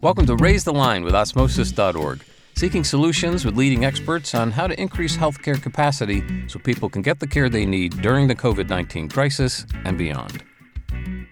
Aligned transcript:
Welcome 0.00 0.26
to 0.26 0.34
Raise 0.34 0.64
the 0.64 0.72
Line 0.72 1.04
with 1.04 1.14
Osmosis.org, 1.14 2.24
seeking 2.56 2.82
solutions 2.82 3.44
with 3.44 3.56
leading 3.56 3.84
experts 3.84 4.34
on 4.34 4.50
how 4.50 4.66
to 4.66 4.80
increase 4.80 5.16
healthcare 5.16 5.62
capacity 5.62 6.48
so 6.48 6.58
people 6.58 6.88
can 6.88 7.02
get 7.02 7.20
the 7.20 7.26
care 7.26 7.48
they 7.48 7.64
need 7.64 8.02
during 8.02 8.26
the 8.26 8.34
COVID 8.34 8.68
19 8.68 9.08
crisis 9.08 9.64
and 9.84 9.96
beyond. 9.96 10.42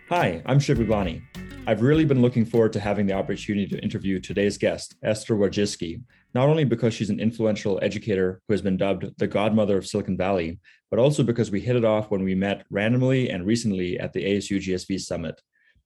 Hi, 0.08 0.40
I'm 0.46 0.60
Shiv 0.60 0.78
Gaglani. 0.78 1.22
I've 1.66 1.82
really 1.82 2.04
been 2.04 2.22
looking 2.22 2.44
forward 2.44 2.72
to 2.74 2.80
having 2.80 3.06
the 3.06 3.14
opportunity 3.14 3.66
to 3.68 3.82
interview 3.82 4.20
today's 4.20 4.56
guest, 4.56 4.94
Esther 5.02 5.34
Wojcicki, 5.34 6.02
not 6.34 6.48
only 6.48 6.64
because 6.64 6.94
she's 6.94 7.10
an 7.10 7.20
influential 7.20 7.78
educator 7.82 8.40
who 8.46 8.54
has 8.54 8.62
been 8.62 8.76
dubbed 8.76 9.06
the 9.18 9.26
godmother 9.26 9.76
of 9.76 9.86
Silicon 9.86 10.16
Valley, 10.16 10.60
but 10.90 11.00
also 11.00 11.22
because 11.22 11.50
we 11.50 11.60
hit 11.60 11.76
it 11.76 11.84
off 11.84 12.10
when 12.10 12.22
we 12.22 12.34
met 12.34 12.64
randomly 12.70 13.30
and 13.30 13.46
recently 13.46 13.98
at 13.98 14.12
the 14.12 14.24
ASU 14.24 14.58
GSV 14.58 15.00
Summit. 15.00 15.40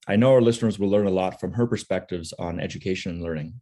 I 0.06 0.16
know 0.16 0.32
our 0.32 0.42
listeners 0.42 0.78
will 0.78 0.90
learn 0.90 1.06
a 1.06 1.10
lot 1.10 1.40
from 1.40 1.52
her 1.52 1.66
perspectives 1.66 2.32
on 2.38 2.60
education 2.60 3.12
and 3.12 3.22
learning. 3.22 3.60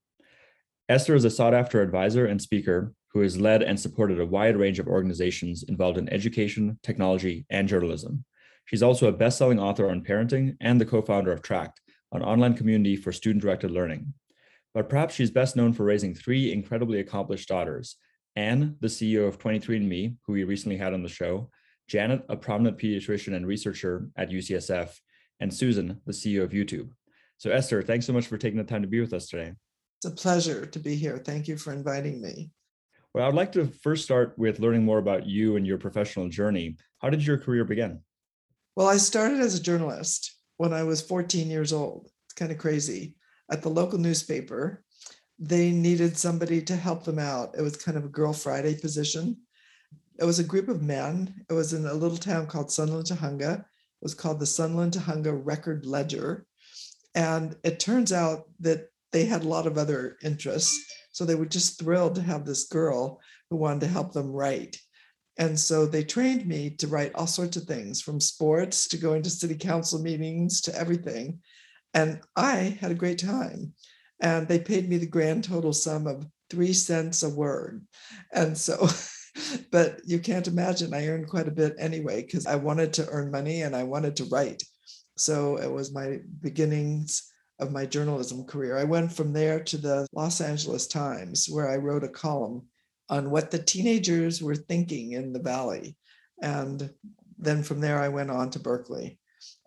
Esther 0.88 1.14
is 1.14 1.24
a 1.24 1.30
sought 1.30 1.54
after 1.54 1.80
advisor 1.80 2.26
and 2.26 2.42
speaker 2.42 2.92
who 3.12 3.20
has 3.20 3.40
led 3.40 3.62
and 3.62 3.78
supported 3.78 4.18
a 4.18 4.26
wide 4.26 4.56
range 4.56 4.78
of 4.78 4.88
organizations 4.88 5.62
involved 5.62 5.98
in 5.98 6.12
education, 6.12 6.78
technology, 6.82 7.46
and 7.50 7.68
journalism. 7.68 8.24
She's 8.64 8.82
also 8.82 9.08
a 9.08 9.12
best 9.12 9.38
selling 9.38 9.60
author 9.60 9.88
on 9.90 10.02
parenting 10.02 10.56
and 10.60 10.80
the 10.80 10.86
co 10.86 11.02
founder 11.02 11.30
of 11.30 11.42
Tract, 11.42 11.80
an 12.12 12.22
online 12.22 12.54
community 12.54 12.96
for 12.96 13.12
student 13.12 13.42
directed 13.42 13.70
learning. 13.70 14.12
But 14.74 14.88
perhaps 14.88 15.14
she's 15.14 15.30
best 15.30 15.56
known 15.56 15.72
for 15.72 15.84
raising 15.84 16.14
three 16.14 16.52
incredibly 16.52 17.00
accomplished 17.00 17.48
daughters 17.48 17.96
Anne, 18.34 18.76
the 18.80 18.88
CEO 18.88 19.28
of 19.28 19.38
23andMe, 19.38 20.16
who 20.26 20.32
we 20.32 20.44
recently 20.44 20.78
had 20.78 20.94
on 20.94 21.02
the 21.02 21.08
show, 21.08 21.50
Janet, 21.86 22.24
a 22.30 22.36
prominent 22.36 22.78
pediatrician 22.78 23.34
and 23.34 23.46
researcher 23.46 24.08
at 24.16 24.30
UCSF, 24.30 24.98
and 25.40 25.52
Susan, 25.52 26.00
the 26.06 26.12
CEO 26.12 26.42
of 26.42 26.52
YouTube. 26.52 26.90
So, 27.36 27.50
Esther, 27.50 27.82
thanks 27.82 28.06
so 28.06 28.12
much 28.12 28.26
for 28.26 28.38
taking 28.38 28.56
the 28.56 28.64
time 28.64 28.82
to 28.82 28.88
be 28.88 29.00
with 29.00 29.12
us 29.12 29.28
today. 29.28 29.52
It's 29.98 30.06
a 30.06 30.10
pleasure 30.10 30.64
to 30.64 30.78
be 30.78 30.94
here. 30.94 31.18
Thank 31.18 31.46
you 31.46 31.56
for 31.58 31.72
inviting 31.72 32.22
me. 32.22 32.50
Well, 33.12 33.26
I'd 33.26 33.34
like 33.34 33.52
to 33.52 33.66
first 33.66 34.04
start 34.04 34.38
with 34.38 34.58
learning 34.58 34.84
more 34.84 34.98
about 34.98 35.26
you 35.26 35.56
and 35.56 35.66
your 35.66 35.76
professional 35.76 36.28
journey. 36.28 36.76
How 37.00 37.10
did 37.10 37.26
your 37.26 37.36
career 37.36 37.64
begin? 37.64 38.00
Well, 38.74 38.88
I 38.88 38.96
started 38.96 39.40
as 39.40 39.54
a 39.54 39.62
journalist 39.62 40.34
when 40.56 40.72
I 40.72 40.84
was 40.84 41.02
14 41.02 41.50
years 41.50 41.72
old. 41.72 42.08
It's 42.24 42.34
kind 42.34 42.50
of 42.50 42.56
crazy. 42.56 43.16
At 43.52 43.60
the 43.60 43.68
local 43.68 43.98
newspaper, 43.98 44.82
they 45.38 45.70
needed 45.70 46.16
somebody 46.16 46.62
to 46.62 46.74
help 46.74 47.04
them 47.04 47.18
out. 47.18 47.54
It 47.56 47.60
was 47.60 47.76
kind 47.76 47.98
of 47.98 48.04
a 48.06 48.08
Girl 48.08 48.32
Friday 48.32 48.74
position. 48.80 49.36
It 50.18 50.24
was 50.24 50.38
a 50.38 50.44
group 50.44 50.68
of 50.68 50.82
men. 50.82 51.44
It 51.50 51.52
was 51.52 51.74
in 51.74 51.84
a 51.84 51.92
little 51.92 52.16
town 52.16 52.46
called 52.46 52.72
Sunland 52.72 53.06
Tujunga. 53.06 53.58
It 53.58 53.64
was 54.00 54.14
called 54.14 54.40
the 54.40 54.46
Sunland 54.46 54.94
Tujunga 54.94 55.38
Record 55.44 55.84
Ledger. 55.84 56.46
And 57.14 57.54
it 57.62 57.78
turns 57.78 58.10
out 58.10 58.44
that 58.60 58.88
they 59.12 59.26
had 59.26 59.44
a 59.44 59.48
lot 59.48 59.66
of 59.66 59.76
other 59.76 60.16
interests. 60.24 60.74
So 61.10 61.26
they 61.26 61.34
were 61.34 61.44
just 61.44 61.78
thrilled 61.78 62.14
to 62.14 62.22
have 62.22 62.46
this 62.46 62.68
girl 62.68 63.20
who 63.50 63.56
wanted 63.56 63.80
to 63.80 63.88
help 63.88 64.12
them 64.12 64.32
write. 64.32 64.78
And 65.36 65.60
so 65.60 65.84
they 65.84 66.04
trained 66.04 66.46
me 66.46 66.70
to 66.70 66.86
write 66.86 67.14
all 67.14 67.26
sorts 67.26 67.58
of 67.58 67.64
things 67.64 68.00
from 68.00 68.18
sports 68.18 68.88
to 68.88 68.96
going 68.96 69.22
to 69.22 69.30
city 69.30 69.56
council 69.56 70.00
meetings 70.00 70.62
to 70.62 70.74
everything. 70.74 71.40
And 71.94 72.20
I 72.36 72.78
had 72.80 72.90
a 72.90 72.96
great 72.96 73.18
time. 73.18 73.74
And 74.20 74.46
they 74.46 74.58
paid 74.60 74.88
me 74.88 74.98
the 74.98 75.06
grand 75.06 75.44
total 75.44 75.72
sum 75.72 76.06
of 76.06 76.26
three 76.48 76.72
cents 76.72 77.22
a 77.22 77.28
word. 77.28 77.84
And 78.32 78.56
so, 78.56 78.88
but 79.70 80.00
you 80.04 80.18
can't 80.18 80.46
imagine, 80.46 80.94
I 80.94 81.08
earned 81.08 81.28
quite 81.28 81.48
a 81.48 81.52
bit 81.52 81.74
anyway, 81.78 82.22
because 82.22 82.46
I 82.46 82.56
wanted 82.56 82.92
to 82.94 83.08
earn 83.08 83.30
money 83.30 83.62
and 83.62 83.74
I 83.74 83.82
wanted 83.82 84.16
to 84.16 84.24
write. 84.24 84.62
So 85.16 85.56
it 85.56 85.70
was 85.70 85.92
my 85.92 86.20
beginnings 86.40 87.30
of 87.58 87.72
my 87.72 87.86
journalism 87.86 88.44
career. 88.44 88.76
I 88.76 88.84
went 88.84 89.12
from 89.12 89.32
there 89.32 89.62
to 89.64 89.76
the 89.76 90.06
Los 90.12 90.40
Angeles 90.40 90.86
Times, 90.86 91.48
where 91.50 91.68
I 91.68 91.76
wrote 91.76 92.04
a 92.04 92.08
column 92.08 92.66
on 93.08 93.30
what 93.30 93.50
the 93.50 93.58
teenagers 93.58 94.42
were 94.42 94.54
thinking 94.54 95.12
in 95.12 95.32
the 95.32 95.40
valley. 95.40 95.96
And 96.42 96.90
then 97.38 97.62
from 97.62 97.80
there, 97.80 97.98
I 97.98 98.08
went 98.08 98.30
on 98.30 98.50
to 98.50 98.58
Berkeley. 98.58 99.18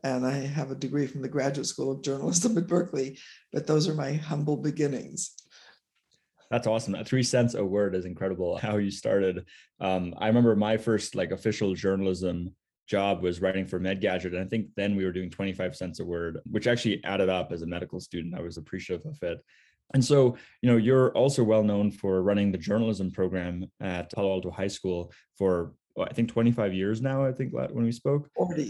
And 0.05 0.23
I 0.23 0.33
have 0.33 0.69
a 0.69 0.75
degree 0.75 1.07
from 1.07 1.23
the 1.23 1.27
Graduate 1.27 1.65
School 1.65 1.91
of 1.91 2.03
Journalism 2.03 2.55
at 2.59 2.67
Berkeley, 2.67 3.17
but 3.51 3.65
those 3.65 3.89
are 3.89 3.95
my 3.95 4.13
humble 4.13 4.55
beginnings. 4.55 5.31
That's 6.51 6.67
awesome. 6.67 6.95
Three 7.03 7.23
cents 7.23 7.55
a 7.55 7.65
word 7.65 7.95
is 7.95 8.05
incredible. 8.05 8.55
How 8.55 8.77
you 8.77 8.91
started. 8.91 9.47
Um, 9.79 10.13
I 10.19 10.27
remember 10.27 10.55
my 10.55 10.77
first 10.77 11.15
like 11.15 11.31
official 11.31 11.73
journalism 11.73 12.53
job 12.87 13.23
was 13.23 13.41
writing 13.41 13.65
for 13.65 13.79
MedGadget, 13.79 14.25
and 14.25 14.37
I 14.37 14.45
think 14.45 14.67
then 14.77 14.95
we 14.95 15.05
were 15.05 15.11
doing 15.11 15.31
25 15.31 15.75
cents 15.75 15.99
a 15.99 16.05
word, 16.05 16.37
which 16.51 16.67
actually 16.67 17.03
added 17.03 17.29
up 17.29 17.51
as 17.51 17.63
a 17.63 17.65
medical 17.65 17.99
student. 17.99 18.35
I 18.35 18.41
was 18.41 18.57
appreciative 18.57 19.07
of 19.07 19.17
it. 19.23 19.39
And 19.95 20.05
so, 20.05 20.37
you 20.61 20.69
know, 20.69 20.77
you're 20.77 21.13
also 21.13 21.43
well 21.43 21.63
known 21.63 21.89
for 21.89 22.21
running 22.21 22.51
the 22.51 22.59
journalism 22.59 23.09
program 23.09 23.65
at 23.81 24.11
Palo 24.11 24.33
Alto 24.33 24.51
High 24.51 24.67
School 24.67 25.11
for, 25.35 25.73
well, 25.95 26.07
I 26.07 26.13
think 26.13 26.29
25 26.29 26.75
years 26.75 27.01
now, 27.01 27.25
I 27.25 27.31
think 27.31 27.53
when 27.53 27.83
we 27.83 27.91
spoke. 27.91 28.29
40. 28.35 28.69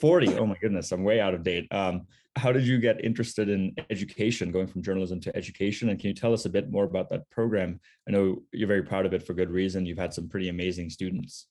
40. 0.00 0.38
Oh 0.38 0.46
my 0.46 0.56
goodness, 0.60 0.92
I'm 0.92 1.04
way 1.04 1.20
out 1.20 1.34
of 1.34 1.42
date. 1.42 1.66
Um, 1.72 2.06
how 2.36 2.52
did 2.52 2.66
you 2.66 2.78
get 2.78 3.04
interested 3.04 3.48
in 3.48 3.74
education, 3.90 4.52
going 4.52 4.66
from 4.66 4.82
journalism 4.82 5.20
to 5.20 5.36
education? 5.36 5.88
And 5.88 5.98
can 5.98 6.08
you 6.08 6.14
tell 6.14 6.32
us 6.32 6.44
a 6.44 6.50
bit 6.50 6.70
more 6.70 6.84
about 6.84 7.10
that 7.10 7.28
program? 7.30 7.80
I 8.08 8.12
know 8.12 8.42
you're 8.52 8.68
very 8.68 8.82
proud 8.82 9.04
of 9.04 9.12
it 9.12 9.22
for 9.26 9.34
good 9.34 9.50
reason. 9.50 9.84
You've 9.84 9.98
had 9.98 10.14
some 10.14 10.28
pretty 10.28 10.48
amazing 10.48 10.90
students. 10.90 11.46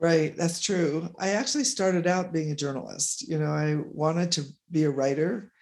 Right, 0.00 0.36
that's 0.36 0.60
true. 0.60 1.08
I 1.18 1.30
actually 1.30 1.64
started 1.64 2.06
out 2.06 2.32
being 2.32 2.50
a 2.50 2.56
journalist. 2.56 3.28
You 3.28 3.38
know, 3.38 3.50
I 3.50 3.76
wanted 3.92 4.30
to 4.32 4.44
be 4.70 4.84
a 4.84 4.90
writer 4.90 5.52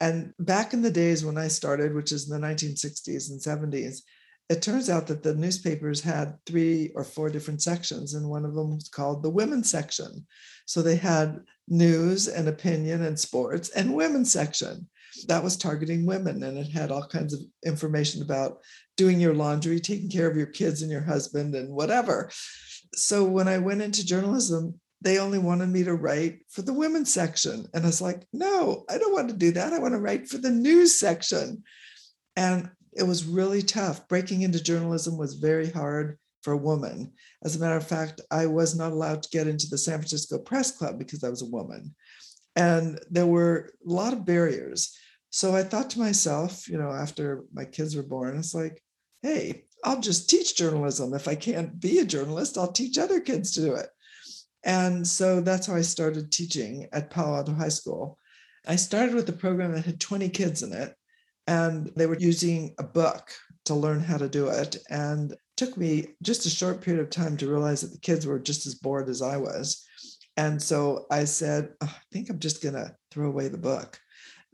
and 0.00 0.32
back 0.38 0.72
in 0.72 0.80
the 0.80 0.90
days 0.90 1.24
when 1.24 1.36
I 1.36 1.48
started, 1.48 1.94
which 1.94 2.10
is 2.10 2.30
in 2.30 2.40
the 2.40 2.46
1960s 2.46 3.30
and 3.30 3.40
70s, 3.40 4.00
it 4.50 4.62
turns 4.62 4.90
out 4.90 5.06
that 5.06 5.22
the 5.22 5.36
newspapers 5.36 6.00
had 6.00 6.36
three 6.44 6.90
or 6.96 7.04
four 7.04 7.30
different 7.30 7.62
sections, 7.62 8.14
and 8.14 8.28
one 8.28 8.44
of 8.44 8.54
them 8.54 8.74
was 8.74 8.88
called 8.88 9.22
the 9.22 9.30
women's 9.30 9.70
section. 9.70 10.26
So 10.66 10.82
they 10.82 10.96
had 10.96 11.38
news 11.68 12.26
and 12.26 12.48
opinion 12.48 13.04
and 13.04 13.18
sports 13.18 13.68
and 13.68 13.94
women's 13.94 14.32
section. 14.32 14.88
That 15.28 15.44
was 15.44 15.56
targeting 15.56 16.04
women, 16.04 16.42
and 16.42 16.58
it 16.58 16.66
had 16.66 16.90
all 16.90 17.06
kinds 17.06 17.32
of 17.32 17.40
information 17.64 18.22
about 18.22 18.58
doing 18.96 19.20
your 19.20 19.34
laundry, 19.34 19.78
taking 19.78 20.10
care 20.10 20.28
of 20.28 20.36
your 20.36 20.46
kids 20.46 20.82
and 20.82 20.90
your 20.90 21.04
husband, 21.04 21.54
and 21.54 21.72
whatever. 21.72 22.28
So 22.96 23.24
when 23.24 23.46
I 23.46 23.58
went 23.58 23.82
into 23.82 24.04
journalism, 24.04 24.80
they 25.00 25.20
only 25.20 25.38
wanted 25.38 25.68
me 25.68 25.84
to 25.84 25.94
write 25.94 26.40
for 26.48 26.62
the 26.62 26.72
women's 26.72 27.14
section. 27.14 27.68
And 27.72 27.84
I 27.84 27.86
was 27.86 28.02
like, 28.02 28.26
no, 28.32 28.84
I 28.90 28.98
don't 28.98 29.14
want 29.14 29.28
to 29.28 29.36
do 29.36 29.52
that. 29.52 29.72
I 29.72 29.78
want 29.78 29.94
to 29.94 30.00
write 30.00 30.28
for 30.28 30.38
the 30.38 30.50
news 30.50 30.98
section. 30.98 31.62
And 32.34 32.68
it 32.92 33.04
was 33.04 33.24
really 33.24 33.62
tough. 33.62 34.08
Breaking 34.08 34.42
into 34.42 34.62
journalism 34.62 35.16
was 35.16 35.34
very 35.34 35.70
hard 35.70 36.18
for 36.42 36.52
a 36.52 36.58
woman. 36.58 37.12
As 37.44 37.56
a 37.56 37.58
matter 37.58 37.76
of 37.76 37.86
fact, 37.86 38.20
I 38.30 38.46
was 38.46 38.76
not 38.76 38.92
allowed 38.92 39.22
to 39.22 39.30
get 39.30 39.46
into 39.46 39.68
the 39.68 39.78
San 39.78 39.98
Francisco 39.98 40.38
Press 40.38 40.76
Club 40.76 40.98
because 40.98 41.22
I 41.22 41.28
was 41.28 41.42
a 41.42 41.46
woman. 41.46 41.94
And 42.56 42.98
there 43.10 43.26
were 43.26 43.70
a 43.86 43.90
lot 43.90 44.12
of 44.12 44.24
barriers. 44.24 44.96
So 45.30 45.54
I 45.54 45.62
thought 45.62 45.90
to 45.90 46.00
myself, 46.00 46.68
you 46.68 46.78
know, 46.78 46.90
after 46.90 47.44
my 47.52 47.64
kids 47.64 47.94
were 47.94 48.02
born, 48.02 48.36
it's 48.36 48.54
like, 48.54 48.82
hey, 49.22 49.64
I'll 49.84 50.00
just 50.00 50.28
teach 50.28 50.56
journalism. 50.56 51.14
If 51.14 51.28
I 51.28 51.34
can't 51.34 51.78
be 51.78 52.00
a 52.00 52.04
journalist, 52.04 52.58
I'll 52.58 52.72
teach 52.72 52.98
other 52.98 53.20
kids 53.20 53.52
to 53.52 53.60
do 53.60 53.74
it. 53.74 53.88
And 54.64 55.06
so 55.06 55.40
that's 55.40 55.66
how 55.66 55.74
I 55.74 55.82
started 55.82 56.32
teaching 56.32 56.88
at 56.92 57.10
Palo 57.10 57.36
Alto 57.36 57.54
High 57.54 57.68
School. 57.68 58.18
I 58.66 58.76
started 58.76 59.14
with 59.14 59.28
a 59.28 59.32
program 59.32 59.72
that 59.72 59.86
had 59.86 60.00
20 60.00 60.28
kids 60.30 60.62
in 60.62 60.72
it, 60.72 60.94
and 61.50 61.90
they 61.96 62.06
were 62.06 62.18
using 62.18 62.72
a 62.78 62.84
book 62.84 63.32
to 63.64 63.74
learn 63.74 63.98
how 63.98 64.16
to 64.16 64.28
do 64.28 64.46
it. 64.46 64.76
And 64.88 65.32
it 65.32 65.38
took 65.56 65.76
me 65.76 66.06
just 66.22 66.46
a 66.46 66.50
short 66.50 66.80
period 66.80 67.02
of 67.02 67.10
time 67.10 67.36
to 67.38 67.50
realize 67.50 67.80
that 67.80 67.90
the 67.90 67.98
kids 67.98 68.24
were 68.24 68.38
just 68.38 68.68
as 68.68 68.76
bored 68.76 69.08
as 69.08 69.20
I 69.20 69.36
was. 69.36 69.84
And 70.36 70.62
so 70.62 71.06
I 71.10 71.24
said, 71.24 71.70
oh, 71.82 71.92
I 71.92 72.02
think 72.12 72.30
I'm 72.30 72.38
just 72.38 72.62
going 72.62 72.76
to 72.76 72.94
throw 73.10 73.26
away 73.26 73.48
the 73.48 73.58
book. 73.58 73.98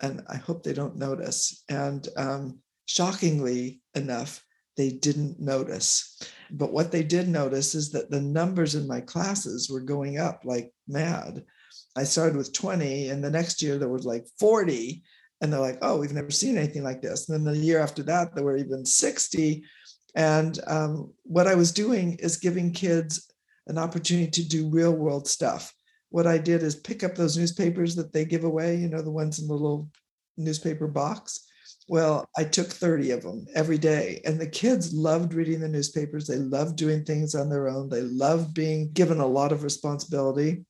And 0.01 0.23
I 0.29 0.37
hope 0.37 0.63
they 0.63 0.73
don't 0.73 0.97
notice. 0.97 1.65
And 1.69 2.09
um, 2.17 2.61
shockingly 2.87 3.83
enough, 3.95 4.43
they 4.79 4.89
didn't 4.89 5.39
notice. 5.39 6.19
But 6.51 6.73
what 6.73 6.93
they 6.93 7.03
did 7.03 7.29
notice 7.29 7.75
is 7.75 7.91
that 7.91 8.11
the 8.11 8.23
numbers 8.23 8.75
in 8.75 8.89
my 8.89 9.03
classes 9.03 9.69
were 9.69 9.81
going 9.81 10.19
up 10.19 10.43
like 10.45 10.73
mad. 10.89 11.45
I 11.95 12.05
started 12.05 12.37
with 12.37 12.55
20, 12.55 13.11
and 13.11 13.23
the 13.23 13.31
next 13.31 13.61
year 13.61 13.77
there 13.77 13.89
was 13.89 14.07
like 14.07 14.27
40. 14.39 15.03
And 15.41 15.53
they're 15.53 15.61
like, 15.61 15.79
oh, 15.83 15.99
we've 15.99 16.13
never 16.13 16.31
seen 16.31 16.57
anything 16.57 16.83
like 16.83 17.03
this. 17.03 17.29
And 17.29 17.47
then 17.47 17.55
the 17.55 17.59
year 17.61 17.81
after 17.81 18.03
that, 18.05 18.35
there 18.35 18.45
were 18.45 18.57
even 18.57 18.87
60. 18.87 19.65
And 20.15 20.59
um, 20.67 21.13
what 21.25 21.47
I 21.47 21.55
was 21.55 21.73
doing 21.73 22.15
is 22.21 22.39
giving 22.39 22.73
kids 22.73 23.31
an 23.67 23.77
opportunity 23.77 24.31
to 24.31 24.49
do 24.49 24.71
real 24.71 24.93
world 24.93 25.29
stuff. 25.29 25.75
What 26.09 26.27
I 26.27 26.39
did 26.39 26.63
is 26.63 26.77
pick 26.77 27.05
up 27.05 27.15
those 27.15 27.37
newspapers 27.37 27.95
that 27.97 28.13
they 28.13 28.25
give 28.25 28.45
away, 28.45 28.77
you 28.77 28.89
know, 28.89 29.03
the 29.03 29.11
ones 29.11 29.39
in 29.39 29.49
the 29.49 29.53
little 29.53 29.91
newspaper 30.37 30.87
box, 30.87 31.47
well, 31.89 32.29
I 32.37 32.45
took 32.45 32.67
30 32.67 33.13
of 33.13 33.23
them 33.23 33.47
every 33.55 33.79
day. 33.79 34.21
And 34.25 34.41
the 34.41 34.47
kids 34.47 34.93
loved 34.93 35.35
reading 35.35 35.61
the 35.61 35.69
newspapers. 35.69 36.27
They 36.27 36.37
loved 36.37 36.77
doing 36.77 37.05
things 37.05 37.35
on 37.35 37.49
their 37.49 37.69
own. 37.69 37.89
They 37.89 38.03
loved 38.03 38.55
being 38.55 38.91
given 38.93 39.21
a 39.21 39.27
lot 39.27 39.53
of 39.53 39.63
responsibility. 39.63 40.65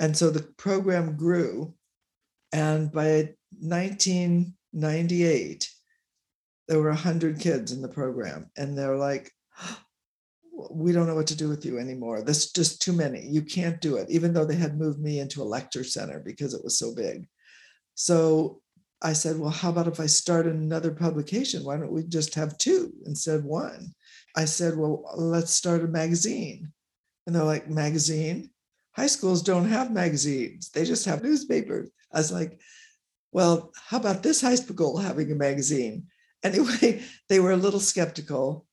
And 0.00 0.16
so 0.16 0.30
the 0.30 0.42
program 0.56 1.16
grew. 1.16 1.74
And 2.52 2.90
by 2.90 3.34
1998, 3.58 5.70
there 6.68 6.80
were 6.80 6.88
100 6.88 7.40
kids 7.40 7.72
in 7.72 7.82
the 7.82 7.88
program. 7.88 8.50
And 8.56 8.76
they're 8.76 8.96
like, 8.96 9.32
we 10.70 10.92
don't 10.92 11.06
know 11.06 11.14
what 11.14 11.26
to 11.28 11.36
do 11.36 11.48
with 11.48 11.64
you 11.64 11.78
anymore. 11.78 12.22
There's 12.22 12.52
just 12.52 12.80
too 12.80 12.92
many. 12.92 13.26
You 13.26 13.42
can't 13.42 13.80
do 13.80 13.96
it, 13.96 14.08
even 14.10 14.32
though 14.32 14.44
they 14.44 14.56
had 14.56 14.78
moved 14.78 15.00
me 15.00 15.20
into 15.20 15.42
a 15.42 15.44
lecture 15.44 15.84
center 15.84 16.20
because 16.20 16.54
it 16.54 16.64
was 16.64 16.78
so 16.78 16.94
big. 16.94 17.28
So 17.94 18.60
I 19.02 19.12
said, 19.12 19.38
well, 19.38 19.50
how 19.50 19.70
about 19.70 19.88
if 19.88 20.00
I 20.00 20.06
start 20.06 20.46
another 20.46 20.90
publication? 20.90 21.64
Why 21.64 21.76
don't 21.76 21.92
we 21.92 22.04
just 22.04 22.34
have 22.34 22.58
two 22.58 22.92
instead 23.04 23.36
of 23.36 23.44
one? 23.44 23.92
I 24.34 24.46
said, 24.46 24.76
well, 24.76 25.04
let's 25.16 25.52
start 25.52 25.84
a 25.84 25.88
magazine. 25.88 26.72
And 27.26 27.34
they're 27.34 27.44
like, 27.44 27.68
magazine? 27.68 28.50
High 28.92 29.08
schools 29.08 29.42
don't 29.42 29.68
have 29.68 29.92
magazines, 29.92 30.70
they 30.70 30.84
just 30.84 31.04
have 31.04 31.22
newspapers. 31.22 31.90
I 32.12 32.18
was 32.18 32.32
like, 32.32 32.58
well, 33.36 33.70
how 33.90 33.98
about 33.98 34.22
this 34.22 34.40
high 34.40 34.54
school 34.54 34.96
having 34.96 35.30
a 35.30 35.34
magazine? 35.34 36.04
Anyway, 36.42 37.02
they 37.28 37.38
were 37.38 37.52
a 37.52 37.56
little 37.56 37.80
skeptical. 37.80 38.64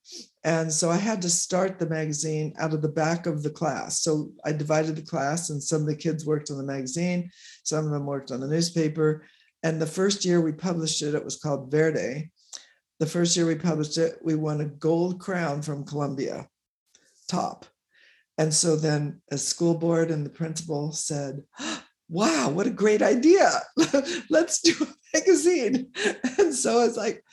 And 0.45 0.71
so 0.71 0.89
I 0.89 0.95
had 0.95 1.21
to 1.23 1.29
start 1.29 1.79
the 1.79 1.89
magazine 1.89 2.53
out 2.57 2.73
of 2.73 2.81
the 2.81 2.87
back 2.87 3.25
of 3.25 3.43
the 3.43 3.49
class. 3.49 3.99
So 3.99 4.31
I 4.45 4.53
divided 4.53 4.95
the 4.95 5.01
class, 5.01 5.49
and 5.49 5.61
some 5.61 5.81
of 5.81 5.87
the 5.87 5.97
kids 5.97 6.25
worked 6.25 6.49
on 6.49 6.57
the 6.57 6.63
magazine, 6.63 7.29
some 7.63 7.83
of 7.83 7.91
them 7.91 8.05
worked 8.05 8.31
on 8.31 8.39
the 8.39 8.47
newspaper. 8.47 9.25
And 9.63 9.81
the 9.81 9.85
first 9.85 10.23
year 10.23 10.39
we 10.39 10.53
published 10.53 11.01
it, 11.01 11.13
it 11.13 11.25
was 11.25 11.35
called 11.35 11.69
Verde. 11.69 12.31
The 13.01 13.05
first 13.05 13.35
year 13.35 13.45
we 13.45 13.55
published 13.55 13.97
it, 13.97 14.19
we 14.23 14.35
won 14.35 14.61
a 14.61 14.65
gold 14.65 15.19
crown 15.19 15.61
from 15.61 15.83
Columbia, 15.83 16.47
top. 17.27 17.65
And 18.37 18.53
so 18.53 18.77
then 18.77 19.21
a 19.29 19.37
school 19.37 19.75
board 19.75 20.09
and 20.09 20.25
the 20.25 20.29
principal 20.29 20.93
said, 20.93 21.43
ah, 21.59 21.82
wow, 22.13 22.47
what 22.49 22.67
a 22.67 22.71
great 22.71 23.01
idea. 23.01 23.49
Let's 24.29 24.61
do 24.61 24.73
a 24.81 25.17
magazine. 25.17 25.91
And 26.37 26.53
so 26.53 26.79
I 26.79 26.85
was 26.85 26.95
like, 26.95 27.23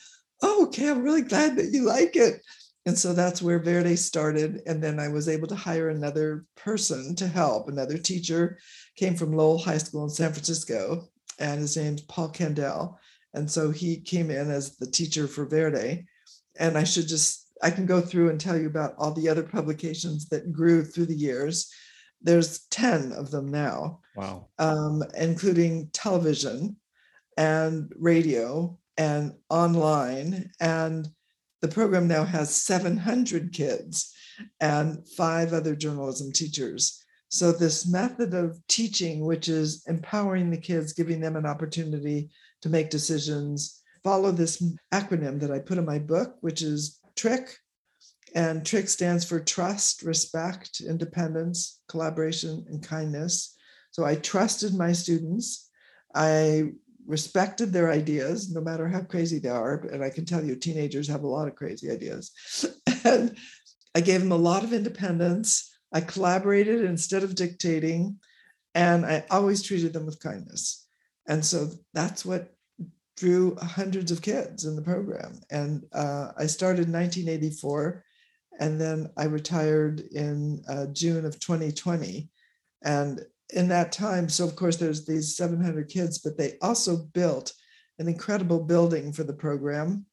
oh, 0.42 0.66
okay, 0.66 0.88
I'm 0.88 1.02
really 1.02 1.22
glad 1.22 1.56
that 1.56 1.70
you 1.70 1.82
like 1.82 2.16
it. 2.16 2.40
And 2.86 2.98
so 2.98 3.12
that's 3.12 3.42
where 3.42 3.62
Verde 3.62 3.94
started. 3.94 4.62
And 4.66 4.82
then 4.82 4.98
I 4.98 5.08
was 5.08 5.28
able 5.28 5.46
to 5.48 5.54
hire 5.54 5.90
another 5.90 6.46
person 6.56 7.14
to 7.16 7.28
help. 7.28 7.68
Another 7.68 7.98
teacher 7.98 8.58
came 8.96 9.14
from 9.14 9.36
Lowell 9.36 9.58
High 9.58 9.78
School 9.78 10.04
in 10.04 10.10
San 10.10 10.32
Francisco, 10.32 11.08
and 11.38 11.60
his 11.60 11.76
name's 11.76 12.00
Paul 12.02 12.32
Kandell. 12.32 12.96
And 13.34 13.50
so 13.50 13.70
he 13.70 14.00
came 14.00 14.30
in 14.30 14.50
as 14.50 14.76
the 14.76 14.90
teacher 14.90 15.28
for 15.28 15.44
Verde. 15.44 16.06
And 16.58 16.78
I 16.78 16.84
should 16.84 17.06
just, 17.06 17.52
I 17.62 17.70
can 17.70 17.84
go 17.84 18.00
through 18.00 18.30
and 18.30 18.40
tell 18.40 18.58
you 18.58 18.66
about 18.66 18.94
all 18.96 19.12
the 19.12 19.28
other 19.28 19.42
publications 19.42 20.28
that 20.30 20.52
grew 20.52 20.82
through 20.82 21.06
the 21.06 21.14
years. 21.14 21.70
There's 22.22 22.66
10 22.70 23.12
of 23.12 23.30
them 23.30 23.50
now. 23.50 24.00
Wow. 24.16 24.48
Um, 24.58 25.02
including 25.16 25.88
television 25.92 26.76
and 27.36 27.92
radio 27.96 28.78
and 28.96 29.32
online. 29.48 30.50
And 30.60 31.08
the 31.62 31.68
program 31.68 32.08
now 32.08 32.24
has 32.24 32.54
700 32.54 33.52
kids 33.52 34.14
and 34.60 35.06
five 35.16 35.52
other 35.52 35.74
journalism 35.74 36.32
teachers. 36.32 37.04
So, 37.28 37.52
this 37.52 37.86
method 37.86 38.34
of 38.34 38.58
teaching, 38.66 39.24
which 39.24 39.48
is 39.48 39.84
empowering 39.86 40.50
the 40.50 40.58
kids, 40.58 40.92
giving 40.92 41.20
them 41.20 41.36
an 41.36 41.46
opportunity 41.46 42.30
to 42.62 42.68
make 42.68 42.90
decisions, 42.90 43.82
follow 44.02 44.32
this 44.32 44.60
acronym 44.92 45.38
that 45.40 45.52
I 45.52 45.60
put 45.60 45.78
in 45.78 45.84
my 45.84 45.98
book, 45.98 46.36
which 46.40 46.60
is 46.62 46.98
TRICK. 47.14 47.56
And 48.34 48.64
TRICK 48.64 48.88
stands 48.88 49.24
for 49.24 49.40
trust, 49.40 50.02
respect, 50.02 50.80
independence, 50.80 51.80
collaboration, 51.88 52.64
and 52.68 52.82
kindness. 52.82 53.56
So, 53.90 54.04
I 54.04 54.16
trusted 54.16 54.74
my 54.74 54.92
students. 54.92 55.68
I 56.14 56.72
respected 57.06 57.72
their 57.72 57.90
ideas, 57.90 58.52
no 58.52 58.60
matter 58.60 58.88
how 58.88 59.00
crazy 59.00 59.38
they 59.38 59.48
are. 59.48 59.86
And 59.92 60.02
I 60.02 60.10
can 60.10 60.24
tell 60.24 60.44
you, 60.44 60.54
teenagers 60.54 61.08
have 61.08 61.24
a 61.24 61.28
lot 61.28 61.48
of 61.48 61.56
crazy 61.56 61.90
ideas. 61.90 62.30
and 63.04 63.36
I 63.94 64.00
gave 64.00 64.20
them 64.20 64.32
a 64.32 64.36
lot 64.36 64.64
of 64.64 64.72
independence. 64.72 65.70
I 65.92 66.00
collaborated 66.00 66.84
instead 66.84 67.24
of 67.24 67.34
dictating, 67.34 68.20
and 68.74 69.04
I 69.04 69.24
always 69.30 69.62
treated 69.62 69.92
them 69.92 70.06
with 70.06 70.22
kindness. 70.22 70.86
And 71.26 71.44
so 71.44 71.70
that's 71.92 72.24
what 72.24 72.54
drew 73.16 73.56
hundreds 73.56 74.10
of 74.10 74.22
kids 74.22 74.64
in 74.64 74.76
the 74.76 74.82
program. 74.82 75.40
And 75.50 75.84
uh, 75.92 76.32
I 76.38 76.46
started 76.46 76.86
in 76.86 76.92
1984, 76.92 78.04
and 78.60 78.80
then 78.80 79.10
I 79.16 79.24
retired 79.24 80.00
in 80.12 80.62
uh, 80.68 80.86
June 80.92 81.24
of 81.24 81.40
2020. 81.40 82.28
And 82.82 83.20
in 83.52 83.68
that 83.68 83.90
time, 83.90 84.28
so 84.28 84.44
of 84.44 84.54
course 84.54 84.76
there's 84.76 85.04
these 85.04 85.36
700 85.36 85.88
kids, 85.88 86.18
but 86.18 86.36
they 86.38 86.58
also 86.62 86.98
built 87.14 87.52
an 87.98 88.06
incredible 88.06 88.60
building 88.60 89.12
for 89.12 89.24
the 89.24 89.32
program 89.32 90.06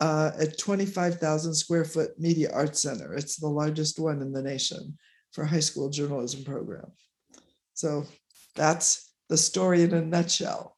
uh, 0.00 0.30
a 0.38 0.46
25,000 0.46 1.54
square 1.54 1.84
foot 1.84 2.18
media 2.18 2.50
arts 2.52 2.82
center. 2.82 3.12
It's 3.12 3.36
the 3.36 3.48
largest 3.48 3.98
one 3.98 4.22
in 4.22 4.32
the 4.32 4.42
nation 4.42 4.96
for 5.32 5.44
high 5.44 5.60
school 5.60 5.90
journalism 5.90 6.42
program. 6.42 6.90
So 7.74 8.06
that's 8.56 9.12
the 9.28 9.36
story 9.36 9.82
in 9.82 9.92
a 9.92 10.00
nutshell. 10.00 10.76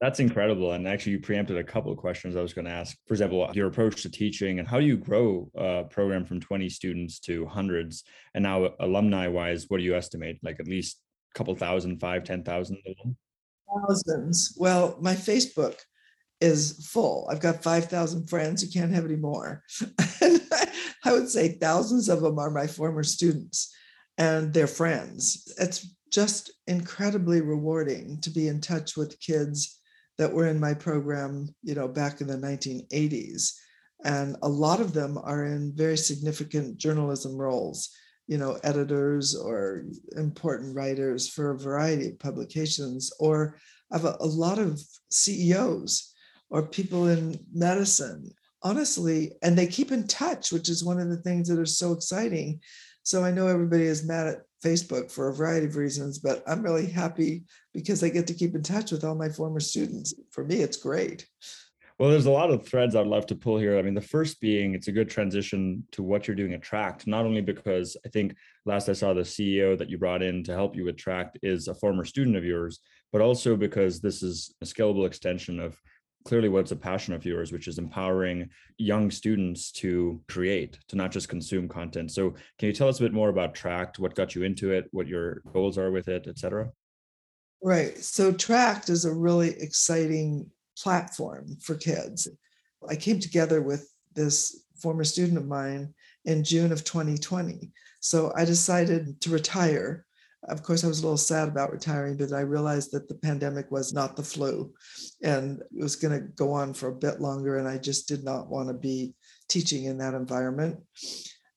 That's 0.00 0.20
incredible. 0.20 0.72
And 0.72 0.86
actually, 0.86 1.12
you 1.12 1.20
preempted 1.20 1.56
a 1.56 1.64
couple 1.64 1.90
of 1.90 1.98
questions 1.98 2.36
I 2.36 2.42
was 2.42 2.52
going 2.52 2.66
to 2.66 2.70
ask. 2.70 2.96
For 3.06 3.14
example, 3.14 3.50
your 3.52 3.66
approach 3.66 4.02
to 4.02 4.10
teaching 4.10 4.60
and 4.60 4.68
how 4.68 4.78
do 4.78 4.86
you 4.86 4.96
grow 4.96 5.50
a 5.56 5.84
program 5.84 6.24
from 6.24 6.40
20 6.40 6.68
students 6.68 7.18
to 7.20 7.46
hundreds? 7.46 8.04
And 8.34 8.44
now, 8.44 8.64
uh, 8.64 8.70
alumni 8.78 9.26
wise, 9.26 9.66
what 9.68 9.78
do 9.78 9.84
you 9.84 9.96
estimate? 9.96 10.38
Like 10.42 10.60
at 10.60 10.68
least 10.68 11.00
a 11.34 11.38
couple 11.38 11.54
thousand, 11.56 11.98
five, 11.98 12.22
10,000? 12.22 12.78
Thousands. 13.88 14.56
Well, 14.56 14.96
my 15.00 15.14
Facebook 15.14 15.80
is 16.40 16.88
full. 16.92 17.28
I've 17.28 17.40
got 17.40 17.64
5,000 17.64 18.28
friends. 18.28 18.62
You 18.62 18.70
can't 18.70 18.94
have 18.94 19.04
any 19.04 19.16
more. 19.16 19.64
I 21.04 21.12
would 21.12 21.28
say 21.28 21.58
thousands 21.58 22.08
of 22.08 22.20
them 22.20 22.38
are 22.38 22.50
my 22.50 22.68
former 22.68 23.02
students 23.02 23.74
and 24.16 24.54
their 24.54 24.68
friends. 24.68 25.52
It's 25.58 25.94
just 26.12 26.52
incredibly 26.68 27.40
rewarding 27.40 28.20
to 28.20 28.30
be 28.30 28.46
in 28.46 28.60
touch 28.60 28.96
with 28.96 29.18
kids 29.20 29.77
that 30.18 30.32
were 30.32 30.46
in 30.46 30.60
my 30.60 30.74
program, 30.74 31.48
you 31.62 31.74
know, 31.74 31.88
back 31.88 32.20
in 32.20 32.26
the 32.26 32.36
1980s. 32.36 33.52
And 34.04 34.36
a 34.42 34.48
lot 34.48 34.80
of 34.80 34.92
them 34.92 35.18
are 35.22 35.44
in 35.44 35.72
very 35.74 35.96
significant 35.96 36.78
journalism 36.78 37.36
roles, 37.36 37.90
you 38.26 38.38
know, 38.38 38.58
editors 38.62 39.34
or 39.34 39.84
important 40.16 40.76
writers 40.76 41.28
for 41.28 41.50
a 41.50 41.58
variety 41.58 42.08
of 42.08 42.18
publications, 42.18 43.12
or 43.18 43.56
I've 43.90 44.04
a, 44.04 44.16
a 44.20 44.26
lot 44.26 44.58
of 44.58 44.80
CEOs 45.10 46.14
or 46.50 46.62
people 46.62 47.08
in 47.08 47.38
medicine 47.52 48.30
honestly 48.62 49.32
and 49.42 49.56
they 49.56 49.66
keep 49.66 49.92
in 49.92 50.06
touch 50.06 50.50
which 50.50 50.68
is 50.68 50.84
one 50.84 50.98
of 50.98 51.08
the 51.08 51.18
things 51.18 51.48
that 51.48 51.58
are 51.58 51.66
so 51.66 51.92
exciting 51.92 52.60
so 53.08 53.24
i 53.24 53.30
know 53.30 53.46
everybody 53.46 53.84
is 53.84 54.06
mad 54.06 54.26
at 54.26 54.42
facebook 54.62 55.10
for 55.10 55.28
a 55.28 55.34
variety 55.34 55.64
of 55.64 55.76
reasons 55.76 56.18
but 56.18 56.42
i'm 56.46 56.62
really 56.62 56.86
happy 56.86 57.42
because 57.72 58.04
i 58.04 58.08
get 58.10 58.26
to 58.26 58.34
keep 58.34 58.54
in 58.54 58.62
touch 58.62 58.92
with 58.92 59.02
all 59.02 59.14
my 59.14 59.30
former 59.30 59.60
students 59.60 60.12
for 60.30 60.44
me 60.44 60.56
it's 60.56 60.76
great 60.76 61.26
well, 61.98 62.10
there's 62.10 62.26
a 62.26 62.30
lot 62.30 62.52
of 62.52 62.64
threads 62.64 62.94
I'd 62.94 63.08
love 63.08 63.26
to 63.26 63.34
pull 63.34 63.58
here. 63.58 63.76
I 63.76 63.82
mean, 63.82 63.94
the 63.94 64.00
first 64.00 64.40
being 64.40 64.72
it's 64.74 64.86
a 64.86 64.92
good 64.92 65.10
transition 65.10 65.82
to 65.90 66.04
what 66.04 66.28
you're 66.28 66.36
doing 66.36 66.54
at 66.54 66.62
Tract, 66.62 67.08
not 67.08 67.24
only 67.24 67.40
because 67.40 67.96
I 68.06 68.08
think 68.08 68.36
last 68.64 68.88
I 68.88 68.92
saw 68.92 69.12
the 69.12 69.22
CEO 69.22 69.76
that 69.76 69.90
you 69.90 69.98
brought 69.98 70.22
in 70.22 70.44
to 70.44 70.52
help 70.52 70.76
you 70.76 70.84
with 70.84 70.96
Tract 70.96 71.40
is 71.42 71.66
a 71.66 71.74
former 71.74 72.04
student 72.04 72.36
of 72.36 72.44
yours, 72.44 72.78
but 73.12 73.20
also 73.20 73.56
because 73.56 74.00
this 74.00 74.22
is 74.22 74.54
a 74.62 74.64
scalable 74.64 75.08
extension 75.08 75.58
of 75.58 75.76
clearly 76.24 76.48
what's 76.48 76.72
a 76.72 76.76
passion 76.76 77.14
of 77.14 77.24
yours, 77.24 77.52
which 77.52 77.68
is 77.68 77.78
empowering 77.78 78.50
young 78.76 79.10
students 79.10 79.70
to 79.72 80.20
create, 80.28 80.78
to 80.88 80.96
not 80.96 81.10
just 81.10 81.28
consume 81.28 81.68
content. 81.68 82.10
So, 82.10 82.30
can 82.58 82.68
you 82.68 82.72
tell 82.72 82.88
us 82.88 83.00
a 83.00 83.02
bit 83.02 83.12
more 83.12 83.28
about 83.28 83.54
Tract, 83.54 83.98
what 83.98 84.14
got 84.14 84.34
you 84.34 84.42
into 84.42 84.72
it, 84.72 84.88
what 84.90 85.06
your 85.06 85.42
goals 85.52 85.78
are 85.78 85.90
with 85.90 86.08
it, 86.08 86.26
et 86.28 86.38
cetera? 86.38 86.70
Right. 87.62 87.96
So, 87.98 88.32
Tract 88.32 88.88
is 88.88 89.04
a 89.04 89.14
really 89.14 89.50
exciting 89.60 90.50
platform 90.76 91.56
for 91.62 91.76
kids. 91.76 92.28
I 92.88 92.96
came 92.96 93.20
together 93.20 93.62
with 93.62 93.88
this 94.14 94.64
former 94.80 95.04
student 95.04 95.38
of 95.38 95.46
mine 95.46 95.94
in 96.24 96.44
June 96.44 96.72
of 96.72 96.84
2020. 96.84 97.70
So, 98.00 98.32
I 98.36 98.44
decided 98.44 99.20
to 99.22 99.30
retire 99.30 100.04
of 100.46 100.62
course, 100.62 100.84
I 100.84 100.88
was 100.88 101.00
a 101.00 101.02
little 101.02 101.16
sad 101.16 101.48
about 101.48 101.72
retiring, 101.72 102.16
but 102.16 102.32
I 102.32 102.40
realized 102.40 102.92
that 102.92 103.08
the 103.08 103.16
pandemic 103.16 103.70
was 103.70 103.92
not 103.92 104.16
the 104.16 104.22
flu 104.22 104.72
and 105.22 105.60
it 105.60 105.82
was 105.82 105.96
going 105.96 106.18
to 106.18 106.26
go 106.28 106.52
on 106.52 106.74
for 106.74 106.88
a 106.88 106.94
bit 106.94 107.20
longer. 107.20 107.56
And 107.56 107.66
I 107.66 107.78
just 107.78 108.06
did 108.06 108.24
not 108.24 108.48
want 108.48 108.68
to 108.68 108.74
be 108.74 109.14
teaching 109.48 109.84
in 109.84 109.98
that 109.98 110.14
environment. 110.14 110.78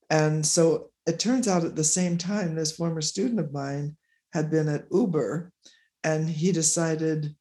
And 0.10 0.46
so 0.46 0.90
it 1.06 1.20
turns 1.20 1.48
out 1.48 1.64
at 1.64 1.76
the 1.76 1.84
same 1.84 2.18
time, 2.18 2.56
this 2.56 2.76
former 2.76 3.02
student 3.02 3.40
of 3.40 3.54
mine 3.54 3.98
had 4.34 4.50
been 4.50 4.68
at 4.68 4.86
Uber 4.92 5.52
and 6.04 6.30
he 6.30 6.52
decided, 6.52 7.36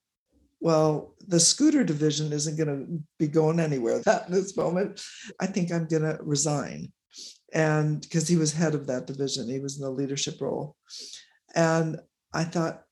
well, 0.60 1.14
the 1.26 1.40
scooter 1.40 1.84
division 1.84 2.32
isn't 2.32 2.56
going 2.56 2.68
to 2.68 3.02
be 3.18 3.26
going 3.26 3.60
anywhere 3.60 4.02
at 4.06 4.30
this 4.30 4.56
moment. 4.56 5.02
I 5.40 5.46
think 5.46 5.72
I'm 5.72 5.86
going 5.86 6.02
to 6.02 6.18
resign. 6.20 6.92
And 7.52 8.00
because 8.00 8.28
he 8.28 8.36
was 8.36 8.52
head 8.52 8.74
of 8.74 8.86
that 8.86 9.06
division, 9.06 9.48
he 9.48 9.58
was 9.58 9.78
in 9.78 9.82
the 9.82 9.90
leadership 9.90 10.40
role. 10.40 10.76
And 11.54 11.98
I 12.32 12.44
thought, 12.44 12.82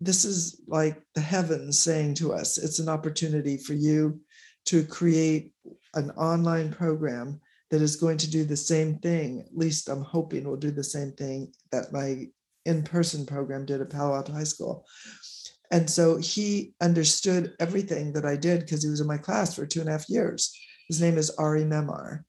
this 0.00 0.24
is 0.24 0.60
like 0.68 1.02
the 1.14 1.20
heavens 1.20 1.82
saying 1.82 2.14
to 2.14 2.32
us 2.32 2.56
it's 2.56 2.78
an 2.78 2.88
opportunity 2.88 3.56
for 3.56 3.74
you 3.74 4.20
to 4.66 4.84
create 4.84 5.50
an 5.94 6.10
online 6.12 6.72
program 6.72 7.40
that 7.70 7.82
is 7.82 7.96
going 7.96 8.18
to 8.18 8.30
do 8.30 8.44
the 8.44 8.56
same 8.56 8.98
thing. 8.98 9.40
At 9.40 9.56
least 9.56 9.88
I'm 9.88 10.02
hoping 10.02 10.44
will 10.44 10.56
do 10.56 10.70
the 10.70 10.84
same 10.84 11.12
thing 11.12 11.52
that 11.72 11.92
my 11.92 12.28
in 12.64 12.82
person 12.82 13.26
program 13.26 13.66
did 13.66 13.80
at 13.80 13.90
Palo 13.90 14.14
Alto 14.14 14.32
High 14.32 14.44
School. 14.44 14.84
And 15.70 15.88
so 15.88 16.16
he 16.16 16.74
understood 16.80 17.54
everything 17.60 18.12
that 18.14 18.24
I 18.24 18.36
did 18.36 18.60
because 18.60 18.82
he 18.82 18.88
was 18.88 19.00
in 19.00 19.06
my 19.06 19.18
class 19.18 19.54
for 19.54 19.66
two 19.66 19.80
and 19.80 19.88
a 19.88 19.92
half 19.92 20.08
years. 20.08 20.54
His 20.88 21.00
name 21.00 21.18
is 21.18 21.30
Ari 21.30 21.64
Memar. 21.64 22.24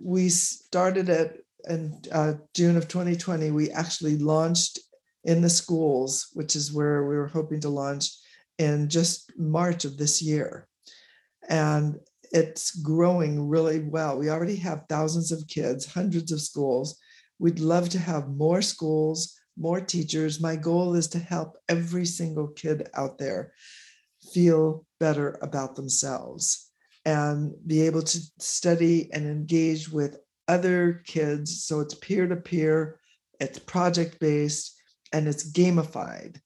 We 0.00 0.30
started 0.30 1.08
it 1.08 1.44
in 1.68 2.00
uh, 2.12 2.34
June 2.54 2.76
of 2.76 2.88
2020. 2.88 3.50
We 3.50 3.70
actually 3.70 4.16
launched 4.16 4.78
in 5.28 5.42
the 5.42 5.50
schools, 5.50 6.28
which 6.32 6.56
is 6.56 6.72
where 6.72 7.04
we 7.04 7.14
were 7.14 7.28
hoping 7.28 7.60
to 7.60 7.68
launch 7.68 8.08
in 8.56 8.88
just 8.88 9.30
March 9.38 9.84
of 9.84 9.98
this 9.98 10.22
year. 10.22 10.66
And 11.50 11.96
it's 12.32 12.74
growing 12.80 13.46
really 13.46 13.80
well. 13.80 14.18
We 14.18 14.30
already 14.30 14.56
have 14.56 14.86
thousands 14.88 15.30
of 15.30 15.46
kids, 15.46 15.84
hundreds 15.84 16.32
of 16.32 16.40
schools. 16.40 16.98
We'd 17.38 17.60
love 17.60 17.90
to 17.90 17.98
have 17.98 18.30
more 18.30 18.62
schools, 18.62 19.38
more 19.58 19.82
teachers. 19.82 20.40
My 20.40 20.56
goal 20.56 20.94
is 20.94 21.08
to 21.08 21.18
help 21.18 21.58
every 21.68 22.06
single 22.06 22.48
kid 22.48 22.88
out 22.94 23.18
there 23.18 23.52
feel 24.32 24.86
better 24.98 25.38
about 25.42 25.76
themselves 25.76 26.70
and 27.04 27.52
be 27.66 27.82
able 27.82 28.02
to 28.02 28.18
study 28.38 29.12
and 29.12 29.26
engage 29.26 29.90
with 29.90 30.16
other 30.48 31.02
kids. 31.06 31.64
So 31.64 31.80
it's 31.80 31.94
peer 31.94 32.26
to 32.26 32.36
peer, 32.36 32.98
it's 33.40 33.58
project 33.58 34.18
based, 34.20 34.77
and 35.12 35.26
it's 35.26 35.50
gamified. 35.52 36.40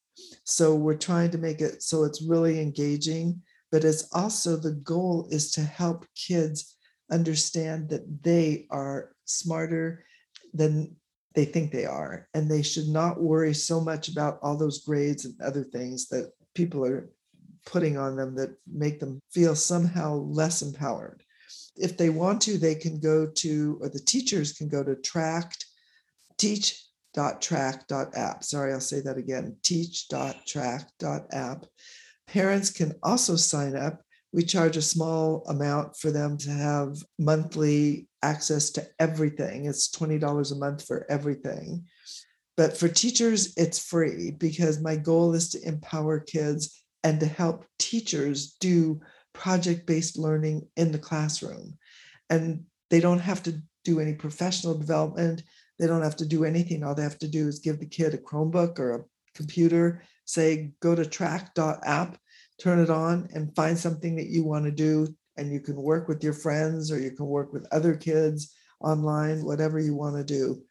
So 0.45 0.75
we're 0.75 0.97
trying 0.97 1.31
to 1.31 1.39
make 1.39 1.61
it 1.61 1.83
so 1.83 2.05
it's 2.05 2.23
really 2.23 2.61
engaging 2.61 3.43
but 3.73 3.85
it's 3.85 4.07
also 4.13 4.55
the 4.55 4.73
goal 4.73 5.27
is 5.31 5.51
to 5.53 5.63
help 5.63 6.07
kids 6.15 6.77
understand 7.11 7.89
that 7.89 8.23
they 8.23 8.67
are 8.71 9.11
smarter 9.25 10.05
than 10.53 10.95
they 11.35 11.47
think 11.47 11.73
they 11.73 11.87
are 11.87 12.29
and 12.35 12.49
they 12.49 12.63
should 12.63 12.89
not 12.89 13.21
worry 13.21 13.55
so 13.55 13.81
much 13.81 14.09
about 14.09 14.39
all 14.43 14.57
those 14.57 14.85
grades 14.85 15.25
and 15.25 15.35
other 15.41 15.65
things 15.65 16.09
that 16.09 16.31
people 16.55 16.85
are 16.85 17.11
putting 17.65 17.97
on 17.97 18.17
them 18.17 18.35
that 18.35 18.55
make 18.71 19.01
them 19.01 19.19
feel 19.33 19.57
somehow 19.57 20.15
less 20.15 20.63
empowered 20.63 21.23
if 21.77 21.97
they 21.97 22.11
want 22.11 22.41
to 22.41 22.59
they 22.59 22.75
can 22.75 23.01
go 23.01 23.27
to 23.27 23.79
or 23.81 23.89
the 23.89 24.01
teachers 24.01 24.53
can 24.53 24.69
go 24.69 24.85
to 24.85 24.95
tract 24.97 25.65
teach.tract.app 27.15 28.45
sorry 28.45 28.73
i'll 28.73 28.81
say 28.81 29.01
that 29.01 29.19
again 29.19 29.57
teach.tract.app 29.63 31.67
Parents 32.33 32.71
can 32.71 32.95
also 33.03 33.37
sign 33.37 33.77
up. 33.77 34.01
We 34.33 34.43
charge 34.43 34.79
a 34.79 34.83
small 34.83 35.45
amount 35.49 35.99
for 35.99 36.11
them 36.11 36.39
to 36.39 36.51
have 36.51 36.97
monthly 37.19 38.09
access 38.23 38.71
to 38.71 38.87
everything. 38.99 39.67
It's 39.67 39.91
$20 39.91 40.53
a 40.53 40.55
month 40.55 40.87
for 40.87 41.05
everything. 41.11 41.85
But 42.57 42.77
for 42.77 42.89
teachers, 42.89 43.53
it's 43.59 43.79
free 43.79 44.31
because 44.31 44.81
my 44.81 44.97
goal 44.97 45.35
is 45.35 45.51
to 45.51 45.69
empower 45.69 46.21
kids 46.21 46.83
and 47.05 47.21
to 47.21 47.27
help 47.27 47.67
teachers 47.79 48.57
do 48.61 49.01
project 49.35 49.87
based 49.87 50.19
learning 50.19 50.69
in 50.77 50.93
the 50.93 50.99
classroom. 50.99 51.77
And 52.31 52.65
they 52.89 53.01
don't 53.01 53.19
have 53.19 53.43
to 53.43 53.61
do 53.85 54.01
any 54.01 54.15
professional 54.15 54.79
development. 54.79 55.43
They 55.79 55.87
don't 55.87 56.03
have 56.03 56.17
to 56.17 56.27
do 56.27 56.45
anything. 56.45 56.83
All 56.83 56.95
they 56.95 57.03
have 57.03 57.19
to 57.19 57.29
do 57.29 57.49
is 57.49 57.59
give 57.59 57.81
the 57.81 57.87
kid 57.87 58.15
a 58.15 58.19
Chromebook 58.19 58.79
or 58.79 58.95
a 58.95 59.05
computer, 59.35 60.03
say, 60.25 60.73
go 60.81 60.95
to 60.95 61.05
tract.app, 61.05 62.19
turn 62.61 62.79
it 62.79 62.91
on, 62.91 63.29
and 63.35 63.55
find 63.57 63.79
something 63.79 64.17
that 64.17 64.29
you 64.29 64.45
want 64.45 64.65
to 64.65 64.71
do. 64.71 65.09
And 65.37 65.53
you 65.53 65.61
can 65.61 65.77
work 65.77 66.09
with 66.09 66.23
your 66.23 66.35
friends 66.35 66.93
or 66.93 67.01
you 67.01 67.11
can 67.11 67.27
work 67.27 67.53
with 67.53 67.67
other 67.73 67.97
kids 67.97 68.55
online, 68.81 69.45
whatever 69.45 69.81
you 69.81 69.95
want 69.95 70.17
to 70.17 70.25
do. 70.25 70.63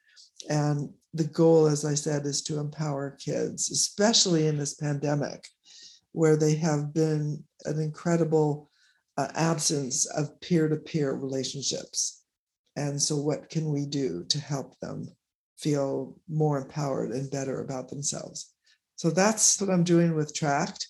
And 0.50 0.90
the 1.14 1.26
goal, 1.26 1.68
as 1.68 1.84
I 1.84 1.96
said, 1.96 2.26
is 2.26 2.42
to 2.44 2.60
empower 2.60 3.18
kids, 3.20 3.70
especially 3.72 4.48
in 4.48 4.58
this 4.58 4.76
pandemic, 4.76 5.48
where 6.12 6.38
they 6.38 6.56
have 6.56 6.94
been 6.94 7.44
an 7.66 7.80
incredible 7.80 8.70
uh, 9.18 9.28
absence 9.36 10.06
of 10.06 10.40
peer 10.42 10.68
to 10.68 10.78
peer 10.78 11.14
relationships. 11.14 12.21
And 12.82 13.00
so, 13.00 13.16
what 13.16 13.50
can 13.52 13.72
we 13.72 13.86
do 13.86 14.26
to 14.30 14.40
help 14.40 14.80
them 14.80 15.08
feel 15.56 16.18
more 16.28 16.58
empowered 16.58 17.12
and 17.12 17.30
better 17.30 17.62
about 17.62 17.90
themselves? 17.90 18.54
So 18.96 19.12
that's 19.12 19.62
what 19.62 19.70
I'm 19.70 19.84
doing 19.84 20.16
with 20.16 20.34
Tract. 20.34 20.88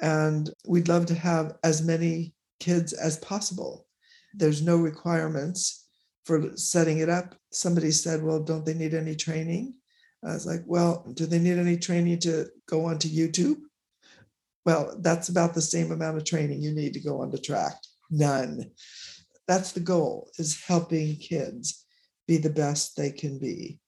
And 0.00 0.50
we'd 0.66 0.88
love 0.88 1.06
to 1.06 1.14
have 1.14 1.58
as 1.62 1.80
many 1.80 2.34
kids 2.58 2.92
as 2.92 3.18
possible. 3.18 3.86
There's 4.34 4.62
no 4.62 4.76
requirements 4.76 5.86
for 6.24 6.56
setting 6.56 6.98
it 6.98 7.08
up. 7.08 7.36
Somebody 7.52 7.92
said, 7.92 8.20
Well, 8.20 8.40
don't 8.40 8.66
they 8.66 8.74
need 8.74 8.94
any 8.94 9.14
training? 9.14 9.74
I 10.24 10.34
was 10.34 10.44
like, 10.44 10.64
Well, 10.66 11.06
do 11.14 11.24
they 11.26 11.38
need 11.38 11.58
any 11.58 11.76
training 11.76 12.18
to 12.20 12.46
go 12.66 12.86
onto 12.86 13.08
YouTube? 13.08 13.60
Well, 14.66 14.96
that's 14.98 15.28
about 15.28 15.54
the 15.54 15.62
same 15.62 15.92
amount 15.92 16.16
of 16.16 16.24
training 16.24 16.62
you 16.62 16.74
need 16.74 16.94
to 16.94 17.00
go 17.00 17.20
onto 17.20 17.38
Tract. 17.38 17.86
None. 18.10 18.72
That's 19.48 19.72
the 19.72 19.80
goal 19.80 20.30
is 20.38 20.62
helping 20.66 21.16
kids 21.16 21.84
be 22.26 22.36
the 22.36 22.50
best 22.50 22.96
they 22.96 23.10
can 23.10 23.38
be. 23.38 23.80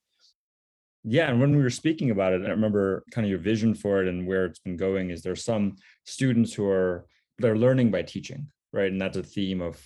Yeah, 1.04 1.28
and 1.28 1.40
when 1.40 1.54
we 1.54 1.62
were 1.62 1.70
speaking 1.70 2.11
about 2.11 2.32
it, 2.32 2.42
I 2.46 2.49
remember 2.49 3.04
kind 3.11 3.26
of 3.26 3.30
your 3.30 3.38
vision 3.38 3.75
for 3.75 4.02
it 4.02 4.08
and 4.08 4.26
where 4.26 4.46
it's 4.46 4.58
been 4.58 4.76
going. 4.76 5.11
Is 5.11 5.23
there 5.23 5.37
some 5.37 5.76
students 6.04 6.54
who 6.54 6.66
are 6.66 7.06
they're 7.38 7.58
learning 7.58 7.90
by 7.90 8.02
teaching, 8.02 8.49
right? 8.73 8.90
And 8.90 9.00
that's 9.00 9.16
a 9.16 9.23
theme 9.23 9.61
of 9.61 9.82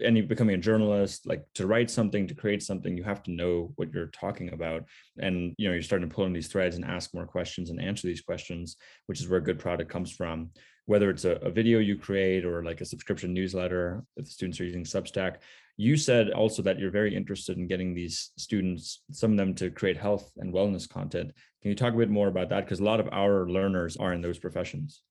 any 0.00 0.20
becoming 0.20 0.54
a 0.54 0.58
journalist 0.58 1.26
like 1.26 1.44
to 1.54 1.66
write 1.66 1.90
something 1.90 2.26
to 2.26 2.34
create 2.34 2.62
something 2.62 2.96
you 2.96 3.02
have 3.02 3.22
to 3.22 3.30
know 3.30 3.72
what 3.76 3.92
you're 3.92 4.06
talking 4.06 4.52
about 4.52 4.84
and 5.18 5.54
you 5.58 5.66
know 5.66 5.74
you're 5.74 5.82
starting 5.82 6.08
to 6.08 6.14
pull 6.14 6.24
in 6.24 6.32
these 6.32 6.48
threads 6.48 6.76
and 6.76 6.84
ask 6.84 7.12
more 7.12 7.26
questions 7.26 7.70
and 7.70 7.80
answer 7.80 8.06
these 8.06 8.20
questions 8.20 8.76
which 9.06 9.20
is 9.20 9.28
where 9.28 9.40
good 9.40 9.58
product 9.58 9.90
comes 9.90 10.10
from 10.10 10.50
whether 10.86 11.10
it's 11.10 11.24
a, 11.24 11.32
a 11.36 11.50
video 11.50 11.78
you 11.78 11.96
create 11.96 12.44
or 12.44 12.62
like 12.62 12.80
a 12.80 12.84
subscription 12.84 13.32
newsletter 13.32 14.04
if 14.16 14.24
the 14.24 14.30
students 14.30 14.60
are 14.60 14.64
using 14.64 14.84
substack 14.84 15.36
you 15.76 15.96
said 15.96 16.30
also 16.30 16.62
that 16.62 16.78
you're 16.78 16.90
very 16.90 17.14
interested 17.14 17.56
in 17.56 17.66
getting 17.66 17.94
these 17.94 18.30
students, 18.36 19.02
some 19.10 19.32
of 19.32 19.36
them 19.36 19.54
to 19.54 19.70
create 19.70 19.96
health 19.96 20.30
and 20.36 20.54
wellness 20.54 20.88
content. 20.88 21.32
Can 21.62 21.70
you 21.70 21.74
talk 21.74 21.94
a 21.94 21.96
bit 21.96 22.10
more 22.10 22.28
about 22.28 22.48
that? 22.50 22.64
Because 22.64 22.80
a 22.80 22.84
lot 22.84 23.00
of 23.00 23.08
our 23.10 23.48
learners 23.48 23.96
are 23.96 24.12
in 24.12 24.20
those 24.20 24.38
professions. 24.38 25.02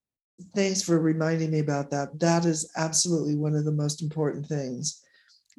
Thanks 0.56 0.82
for 0.82 1.00
reminding 1.00 1.52
me 1.52 1.60
about 1.60 1.92
that. 1.92 2.20
That 2.20 2.46
is 2.46 2.72
absolutely 2.78 3.36
one 3.36 3.56
of 3.56 3.66
the 3.66 3.72
most 3.72 4.02
important 4.02 4.46
things 4.46 5.02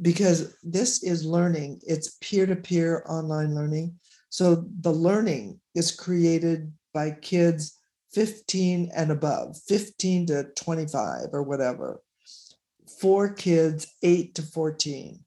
because 0.03 0.57
this 0.65 1.05
is 1.05 1.25
learning, 1.25 1.81
it's 1.87 2.17
peer 2.21 2.47
to 2.47 2.57
peer 2.57 3.05
online 3.09 3.55
learning. 3.55 3.95
So 4.31 4.67
the 4.81 4.91
learning 4.91 5.61
is 5.75 5.93
created 5.93 6.73
by 6.93 7.13
kids 7.13 7.79
15 8.15 8.91
and 8.95 9.11
above, 9.11 9.57
15 9.67 10.27
to 10.27 10.45
25 10.57 11.29
or 11.33 11.43
whatever 11.43 12.01
four 13.01 13.33
kids 13.33 13.87
8 14.03 14.35
to 14.37 14.43
14. 14.43 15.21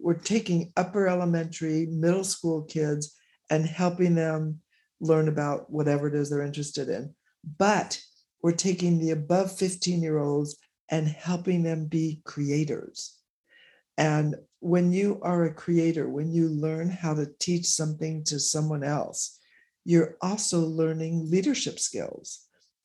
We're 0.00 0.14
taking 0.14 0.72
upper 0.76 1.08
elementary, 1.08 1.86
middle 1.86 2.24
school 2.24 2.62
kids 2.62 3.16
and 3.50 3.66
helping 3.66 4.14
them 4.14 4.60
learn 5.00 5.28
about 5.28 5.70
whatever 5.70 6.08
it 6.08 6.14
is 6.14 6.30
they're 6.30 6.42
interested 6.42 6.88
in. 6.88 7.14
But 7.58 8.00
we're 8.42 8.52
taking 8.52 8.98
the 8.98 9.10
above 9.10 9.56
15 9.56 10.02
year 10.02 10.18
olds 10.18 10.56
and 10.90 11.06
helping 11.06 11.62
them 11.62 11.86
be 11.86 12.22
creators. 12.24 13.16
And 13.98 14.36
when 14.60 14.92
you 14.92 15.20
are 15.22 15.44
a 15.44 15.54
creator, 15.54 16.08
when 16.08 16.32
you 16.32 16.48
learn 16.48 16.88
how 16.88 17.14
to 17.14 17.30
teach 17.38 17.66
something 17.66 18.24
to 18.24 18.38
someone 18.38 18.82
else, 18.82 19.38
you're 19.84 20.16
also 20.20 20.60
learning 20.60 21.30
leadership 21.30 21.78
skills. 21.78 22.40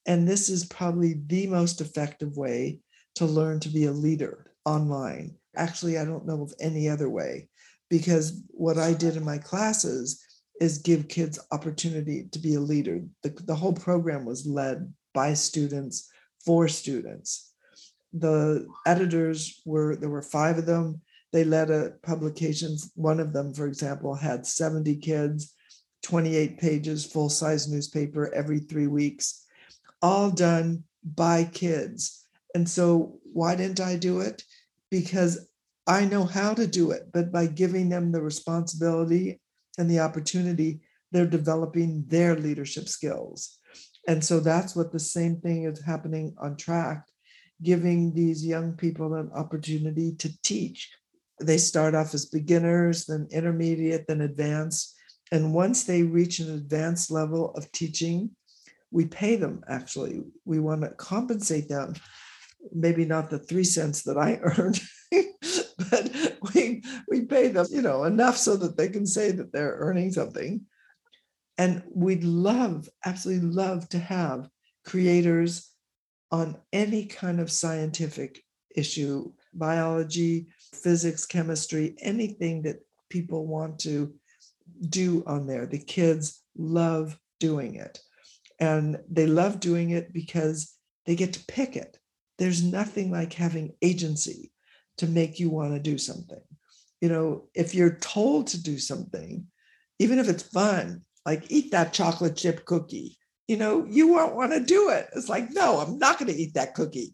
And 0.06 0.28
this 0.28 0.50
is 0.50 0.66
probably 0.66 1.16
the 1.26 1.48
most 1.48 1.82
effective 1.82 2.38
way 2.38 2.80
to 3.16 3.26
learn 3.26 3.60
to 3.62 3.70
be 3.70 3.86
a 3.86 3.92
leader 3.92 4.52
online. 4.66 5.36
Actually, 5.56 5.98
I 5.98 6.06
don't 6.06 6.26
know 6.26 6.44
of 6.44 6.54
any 6.60 6.90
other 6.90 7.10
way 7.10 7.50
because 7.90 8.42
what 8.50 8.78
I 8.78 8.94
did 8.94 9.16
in 9.16 9.24
my 9.24 9.38
classes 9.38 10.24
is 10.62 10.80
give 10.80 11.08
kids 11.08 11.40
opportunity 11.52 12.28
to 12.32 12.40
be 12.40 12.56
a 12.56 12.60
leader. 12.60 13.02
The, 13.24 13.30
the 13.30 13.56
whole 13.56 13.74
program 13.74 14.26
was 14.26 14.46
led 14.46 14.94
by 15.14 15.34
students 15.34 16.10
for 16.46 16.68
students. 16.68 17.52
The 18.14 18.68
editors 18.86 19.62
were, 19.66 19.96
there 19.96 20.10
were 20.10 20.22
five 20.22 20.58
of 20.58 20.66
them. 20.66 21.02
They 21.34 21.44
led 21.44 21.70
a 21.70 21.94
publication. 22.04 22.78
One 22.96 23.20
of 23.20 23.34
them, 23.34 23.54
for 23.54 23.68
example, 23.68 24.16
had 24.16 24.46
70 24.46 24.96
kids, 24.98 25.54
28 26.06 26.58
pages, 26.58 27.06
full 27.06 27.30
size 27.30 27.68
newspaper 27.68 28.34
every 28.34 28.60
three 28.60 28.88
weeks, 28.88 29.46
all 30.02 30.32
done 30.32 30.84
by 31.04 31.44
kids 31.44 32.26
and 32.56 32.68
so, 32.70 33.20
why 33.34 33.56
didn't 33.56 33.82
I 33.82 33.98
do 33.98 34.22
it? 34.22 34.42
Because 34.90 35.46
I 35.86 36.06
know 36.06 36.24
how 36.24 36.54
to 36.54 36.66
do 36.66 36.92
it, 36.92 37.12
but 37.12 37.30
by 37.30 37.48
giving 37.48 37.90
them 37.90 38.14
the 38.14 38.22
responsibility 38.22 39.42
and 39.78 39.92
the 39.92 40.00
opportunity, 40.00 40.80
they're 41.12 41.28
developing 41.28 42.06
their 42.08 42.34
leadership 42.38 42.88
skills. 42.88 43.60
And 44.08 44.24
so 44.24 44.40
that's 44.40 44.74
what 44.74 44.94
the 44.94 45.00
same 45.00 45.42
thing 45.42 45.66
is 45.66 45.84
happening 45.84 46.34
on 46.42 46.56
Tract, 46.56 47.12
giving 47.62 48.14
these 48.14 48.46
young 48.46 48.72
people 48.72 49.16
an 49.16 49.32
opportunity 49.36 50.16
to 50.16 50.42
teach. 50.42 50.90
They 51.42 51.58
start 51.58 51.94
off 51.94 52.14
as 52.14 52.26
beginners, 52.26 53.06
then 53.06 53.28
intermediate, 53.32 54.08
then 54.08 54.22
advanced. 54.22 54.96
And 55.32 55.54
once 55.54 55.84
they 55.84 56.04
reach 56.04 56.40
an 56.40 56.54
advanced 56.54 57.12
level 57.12 57.52
of 57.56 57.72
teaching, 57.72 58.32
we 58.92 59.06
pay 59.06 59.36
them 59.36 59.64
actually. 59.68 60.22
We 60.46 60.60
want 60.60 60.82
to 60.82 60.90
compensate 60.90 61.68
them. 61.68 61.96
Maybe 62.72 63.06
not 63.06 63.30
the 63.30 63.40
three 63.40 63.64
cents 63.64 64.04
that 64.04 64.18
I 64.18 64.36
earned, 64.42 64.82
but 65.92 66.38
we 66.54 66.84
we 67.08 67.22
pay 67.22 67.50
them, 67.50 67.68
you 67.70 67.82
know, 67.82 68.06
enough 68.06 68.38
so 68.38 68.56
that 68.58 68.78
they 68.78 68.90
can 68.90 69.06
say 69.06 69.32
that 69.32 69.52
they're 69.52 69.76
earning 69.80 70.12
something. 70.12 70.62
And 71.58 71.84
we'd 71.94 72.24
love, 72.24 72.90
absolutely 73.06 73.50
love 73.50 73.88
to 73.90 74.00
have 74.00 74.50
creators 74.86 75.72
on 76.32 76.58
any 76.74 77.06
kind 77.06 77.40
of 77.40 77.52
scientific 77.52 78.44
issue, 78.76 79.32
biology, 79.54 80.48
physics, 80.74 81.26
chemistry, 81.26 81.96
anything 82.00 82.64
that 82.64 82.78
people 83.10 83.48
want 83.48 83.80
to 83.80 84.14
do 84.90 85.24
on 85.26 85.48
there. 85.48 85.66
The 85.66 85.80
kids 85.80 86.42
love 86.58 87.18
doing 87.40 87.76
it. 87.76 88.00
And 88.60 89.00
they 89.10 89.28
love 89.28 89.60
doing 89.60 89.90
it 89.92 90.14
because 90.14 90.74
they 91.06 91.16
get 91.16 91.34
to 91.34 91.46
pick 91.46 91.76
it. 91.76 91.98
There's 92.38 92.64
nothing 92.64 93.12
like 93.12 93.34
having 93.34 93.76
agency 93.82 94.52
to 94.98 95.08
make 95.08 95.40
you 95.40 95.50
want 95.50 95.74
to 95.74 95.80
do 95.80 95.98
something. 95.98 96.42
You 97.02 97.10
know, 97.10 97.48
if 97.54 97.76
you're 97.76 97.98
told 97.98 98.48
to 98.48 98.62
do 98.62 98.78
something, 98.78 99.46
even 100.00 100.20
if 100.20 100.28
it's 100.28 100.44
fun, 100.44 101.04
like 101.26 101.46
eat 101.50 101.72
that 101.72 101.94
chocolate 101.94 102.36
chip 102.36 102.66
cookie, 102.66 103.18
you 103.48 103.58
know, 103.58 103.86
you 103.88 104.08
won't 104.08 104.36
want 104.36 104.54
to 104.54 104.60
do 104.60 104.90
it. 104.90 105.10
It's 105.16 105.30
like, 105.30 105.52
no, 105.52 105.80
I'm 105.80 106.00
not 106.00 106.18
going 106.18 106.32
to 106.32 106.38
eat 106.38 106.54
that 106.56 106.74
cookie. 106.74 107.14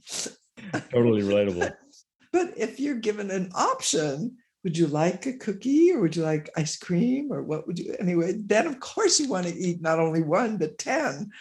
Totally 0.92 1.24
relatable. 1.24 1.74
but 2.32 2.54
if 2.58 2.80
you're 2.80 2.96
given 2.96 3.32
an 3.32 3.52
option, 3.54 4.38
would 4.64 4.78
you 4.78 4.86
like 4.88 5.26
a 5.26 5.34
cookie? 5.34 5.92
Or 5.92 6.00
would 6.02 6.16
you 6.16 6.24
like 6.24 6.50
ice 6.56 6.78
cream? 6.78 7.32
Or 7.32 7.44
what 7.44 7.68
would 7.68 7.78
you 7.80 7.96
anyway 8.00 8.34
then 8.38 8.68
of 8.68 8.80
course 8.80 9.20
you 9.20 9.28
want 9.28 9.48
to 9.48 9.56
eat 9.56 9.82
not 9.82 10.00
only 10.00 10.22
one 10.22 10.58
but 10.58 10.78
10 10.78 11.32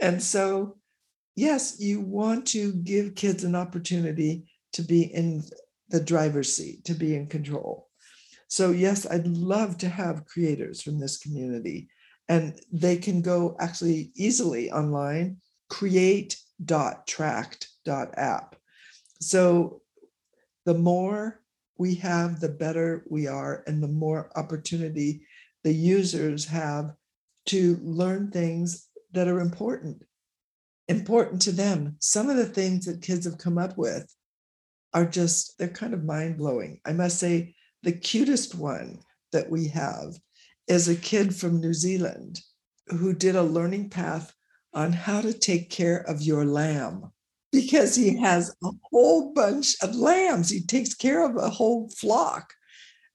and 0.00 0.22
so 0.22 0.78
yes 1.36 1.78
you 1.78 2.00
want 2.00 2.46
to 2.48 2.72
give 2.72 3.14
kids 3.14 3.44
an 3.44 3.54
opportunity 3.54 4.46
to 4.72 4.82
be 4.82 5.02
in 5.02 5.44
the 5.90 6.00
driver's 6.00 6.54
seat 6.54 6.86
to 6.86 6.94
be 6.94 7.14
in 7.14 7.26
control. 7.26 7.90
So 8.48 8.70
yes 8.70 9.06
i'd 9.10 9.26
love 9.26 9.76
to 9.78 9.88
have 9.88 10.26
creators 10.26 10.82
from 10.82 10.98
this 10.98 11.18
community. 11.18 11.88
And 12.28 12.58
they 12.72 12.96
can 12.96 13.20
go 13.20 13.54
actually 13.60 14.10
easily 14.16 14.72
online 14.72 15.36
create.tract.app 15.68 18.56
so 19.20 19.82
the 20.64 20.74
more 20.74 21.40
we 21.78 21.94
have, 21.96 22.40
the 22.40 22.48
better 22.48 23.04
we 23.08 23.26
are, 23.26 23.64
and 23.66 23.82
the 23.82 23.88
more 23.88 24.30
opportunity 24.36 25.26
the 25.64 25.72
users 25.72 26.46
have 26.46 26.92
to 27.46 27.78
learn 27.82 28.30
things 28.30 28.88
that 29.12 29.28
are 29.28 29.40
important, 29.40 30.02
important 30.88 31.42
to 31.42 31.52
them. 31.52 31.96
Some 32.00 32.28
of 32.28 32.36
the 32.36 32.46
things 32.46 32.86
that 32.86 33.02
kids 33.02 33.24
have 33.24 33.38
come 33.38 33.58
up 33.58 33.76
with 33.76 34.12
are 34.92 35.06
just, 35.06 35.58
they're 35.58 35.68
kind 35.68 35.94
of 35.94 36.04
mind 36.04 36.38
blowing. 36.38 36.80
I 36.84 36.92
must 36.92 37.18
say, 37.18 37.54
the 37.82 37.92
cutest 37.92 38.54
one 38.54 39.00
that 39.32 39.50
we 39.50 39.68
have 39.68 40.14
is 40.68 40.88
a 40.88 40.96
kid 40.96 41.34
from 41.34 41.60
New 41.60 41.74
Zealand 41.74 42.40
who 42.88 43.12
did 43.12 43.36
a 43.36 43.42
learning 43.42 43.90
path 43.90 44.32
on 44.72 44.92
how 44.92 45.20
to 45.20 45.32
take 45.32 45.70
care 45.70 45.98
of 46.08 46.22
your 46.22 46.44
lamb 46.44 47.10
because 47.54 47.94
he 47.94 48.16
has 48.18 48.54
a 48.64 48.70
whole 48.90 49.32
bunch 49.32 49.76
of 49.80 49.94
lambs. 49.94 50.50
He 50.50 50.60
takes 50.60 50.92
care 50.92 51.24
of 51.24 51.36
a 51.36 51.48
whole 51.48 51.88
flock. 51.90 52.52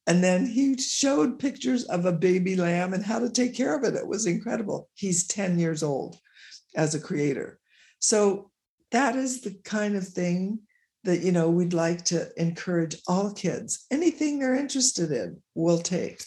And 0.08 0.24
then 0.24 0.46
he 0.46 0.78
showed 0.78 1.38
pictures 1.38 1.84
of 1.84 2.06
a 2.06 2.12
baby 2.12 2.56
lamb 2.56 2.94
and 2.94 3.04
how 3.04 3.20
to 3.20 3.30
take 3.30 3.54
care 3.54 3.76
of 3.76 3.84
it. 3.84 3.96
It 3.96 4.08
was 4.08 4.26
incredible. 4.26 4.90
He's 4.96 5.28
10 5.28 5.60
years 5.60 5.84
old 5.84 6.18
as 6.76 6.96
a 6.96 7.00
creator. 7.00 7.60
So 8.00 8.50
that 8.92 9.16
is 9.16 9.42
the 9.42 9.60
kind 9.64 9.96
of 9.96 10.08
thing 10.08 10.62
that 11.04 11.22
you 11.22 11.32
know 11.32 11.50
we'd 11.50 11.74
like 11.74 12.06
to 12.06 12.30
encourage 12.42 12.96
all 13.08 13.34
kids. 13.34 13.86
Anything 13.92 14.40
they're 14.40 14.56
interested 14.56 15.12
in, 15.12 15.42
we'll 15.54 15.80
take. 15.80 16.24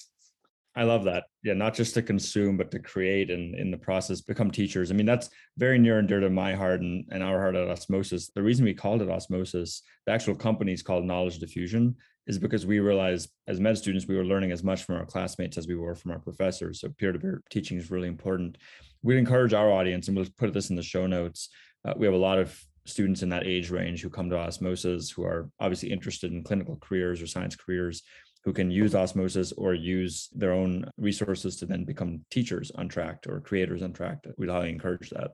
I 0.75 0.85
love 0.85 1.05
that. 1.05 1.25
Yeah, 1.43 1.53
not 1.53 1.75
just 1.75 1.95
to 1.95 2.03
consume, 2.03 2.57
but 2.57 2.71
to 2.71 2.79
create 2.79 3.31
and 3.31 3.55
in 3.55 3.71
the 3.71 3.77
process 3.77 4.23
become 4.23 4.51
teachers. 4.51 4.91
I 4.91 4.95
mean, 4.95 5.07
that's 5.07 5.29
very 5.59 5.79
near 5.79 5.99
and 5.99 6.09
dear 6.09 6.21
to 6.21 6.31
my 6.31 6.55
heart 6.55 6.81
and, 6.81 7.05
and 7.11 7.23
our 7.23 7.39
heart 7.39 7.57
at 7.57 7.69
Osmosis. 7.69 8.31
The 8.35 8.43
reason 8.43 8.65
we 8.65 8.73
called 8.73 9.03
it 9.03 9.11
Osmosis, 9.11 9.83
the 10.07 10.13
actual 10.13 10.35
company 10.35 10.73
is 10.73 10.83
called 10.83 11.05
Knowledge 11.05 11.39
Diffusion, 11.39 11.97
is 12.27 12.39
because 12.39 12.65
we 12.65 12.81
realized 12.81 13.31
as 13.49 13.61
med 13.61 13.77
students, 13.77 14.07
we 14.07 14.17
were 14.17 14.25
learning 14.25 14.53
as 14.53 14.65
much 14.65 14.85
from 14.85 14.97
our 14.97 15.05
classmates 15.05 15.59
as 15.59 15.67
we 15.67 15.75
were 15.75 15.95
from 15.95 16.13
our 16.13 16.21
professors. 16.21 16.81
So 16.81 16.89
peer-to-peer 16.97 17.43
teaching 17.51 17.77
is 17.77 17.91
really 17.91 18.09
important. 18.09 18.57
We'd 19.03 19.19
encourage 19.19 19.53
our 19.53 19.71
audience, 19.71 20.09
and 20.09 20.17
we'll 20.17 20.27
put 20.39 20.55
this 20.55 20.71
in 20.71 20.77
the 20.77 20.83
show 20.83 21.07
notes. 21.07 21.51
Uh, 21.85 21.95
we 21.97 22.07
have 22.07 22.15
a 22.15 22.19
lot 22.19 22.39
of 22.39 22.59
students 22.87 23.23
in 23.23 23.29
that 23.29 23.47
age 23.47 23.71
range 23.71 24.03
who 24.03 24.11
come 24.11 24.31
to 24.31 24.37
Osmosis 24.37 25.11
who 25.11 25.25
are 25.25 25.51
obviously 25.61 25.93
interested 25.93 26.33
in 26.33 26.43
clinical 26.43 26.77
careers 26.81 27.23
or 27.23 27.27
science 27.27 27.55
careers 27.55 28.03
who 28.45 28.53
can 28.53 28.71
use 28.71 28.95
osmosis 28.95 29.53
or 29.53 29.75
use 29.75 30.29
their 30.33 30.53
own 30.53 30.91
resources 30.97 31.57
to 31.57 31.67
then 31.67 31.85
become 31.85 32.25
teachers 32.31 32.71
on 32.73 32.89
tract 32.89 33.27
or 33.27 33.41
creators 33.41 33.83
on 33.83 33.93
tract. 33.93 34.27
We'd 34.37 34.51
highly 34.51 34.71
encourage 34.71 35.11
that. 35.11 35.33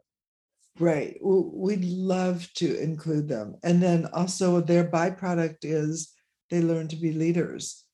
Right. 0.79 1.16
We'd 1.23 1.85
love 1.85 2.49
to 2.55 2.81
include 2.81 3.29
them. 3.29 3.57
And 3.64 3.83
then 3.83 4.07
also 4.12 4.61
their 4.61 4.85
byproduct 4.85 5.59
is 5.62 6.14
they 6.51 6.61
learn 6.61 6.88
to 6.88 6.97
be 6.97 7.12
leaders. 7.12 7.85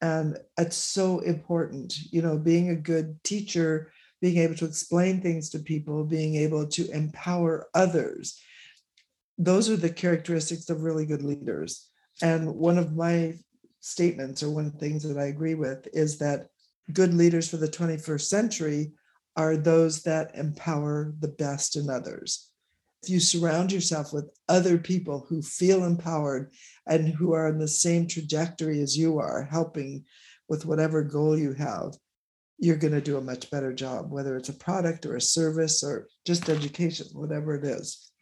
And 0.00 0.38
it's 0.58 0.76
so 0.76 1.20
important 1.20 1.96
you 2.10 2.22
know 2.22 2.36
being 2.36 2.70
a 2.70 2.76
good 2.76 3.22
teacher 3.22 3.92
being 4.22 4.38
able 4.38 4.54
to 4.54 4.64
explain 4.64 5.20
things 5.20 5.50
to 5.50 5.58
people 5.58 6.04
being 6.04 6.36
able 6.36 6.66
to 6.68 6.88
empower 6.92 7.66
others. 7.74 8.40
Those 9.36 9.68
are 9.68 9.76
the 9.76 9.90
characteristics 9.90 10.70
of 10.70 10.82
really 10.82 11.04
good 11.04 11.22
leaders. 11.22 11.88
And 12.22 12.54
one 12.54 12.78
of 12.78 12.94
my 12.94 13.34
statements 13.82 14.42
or 14.42 14.50
one 14.50 14.66
of 14.66 14.72
the 14.72 14.78
things 14.78 15.02
that 15.02 15.18
I 15.18 15.26
agree 15.26 15.54
with 15.54 15.86
is 15.92 16.16
that 16.18 16.48
good 16.92 17.12
leaders 17.12 17.48
for 17.48 17.58
the 17.58 17.68
21st 17.68 18.22
century 18.22 18.92
are 19.36 19.56
those 19.56 20.02
that 20.04 20.34
empower 20.34 21.12
the 21.20 21.28
best 21.28 21.76
in 21.76 21.90
others. 21.90 22.50
If 23.02 23.10
you 23.10 23.18
surround 23.18 23.72
yourself 23.72 24.12
with 24.12 24.30
other 24.48 24.78
people 24.78 25.26
who 25.28 25.42
feel 25.42 25.84
empowered 25.84 26.52
and 26.86 27.08
who 27.08 27.32
are 27.32 27.48
on 27.48 27.58
the 27.58 27.68
same 27.68 28.06
trajectory 28.06 28.80
as 28.80 28.96
you 28.96 29.18
are, 29.18 29.42
helping 29.50 30.04
with 30.48 30.64
whatever 30.64 31.02
goal 31.02 31.36
you 31.36 31.52
have, 31.54 31.94
you're 32.58 32.76
going 32.76 32.92
to 32.92 33.00
do 33.00 33.16
a 33.16 33.20
much 33.20 33.50
better 33.50 33.72
job, 33.72 34.12
whether 34.12 34.36
it's 34.36 34.50
a 34.50 34.54
product 34.54 35.04
or 35.04 35.16
a 35.16 35.20
service 35.20 35.82
or 35.82 36.06
just 36.24 36.48
education, 36.48 37.06
whatever 37.14 37.56
it 37.56 37.64
is. 37.64 38.12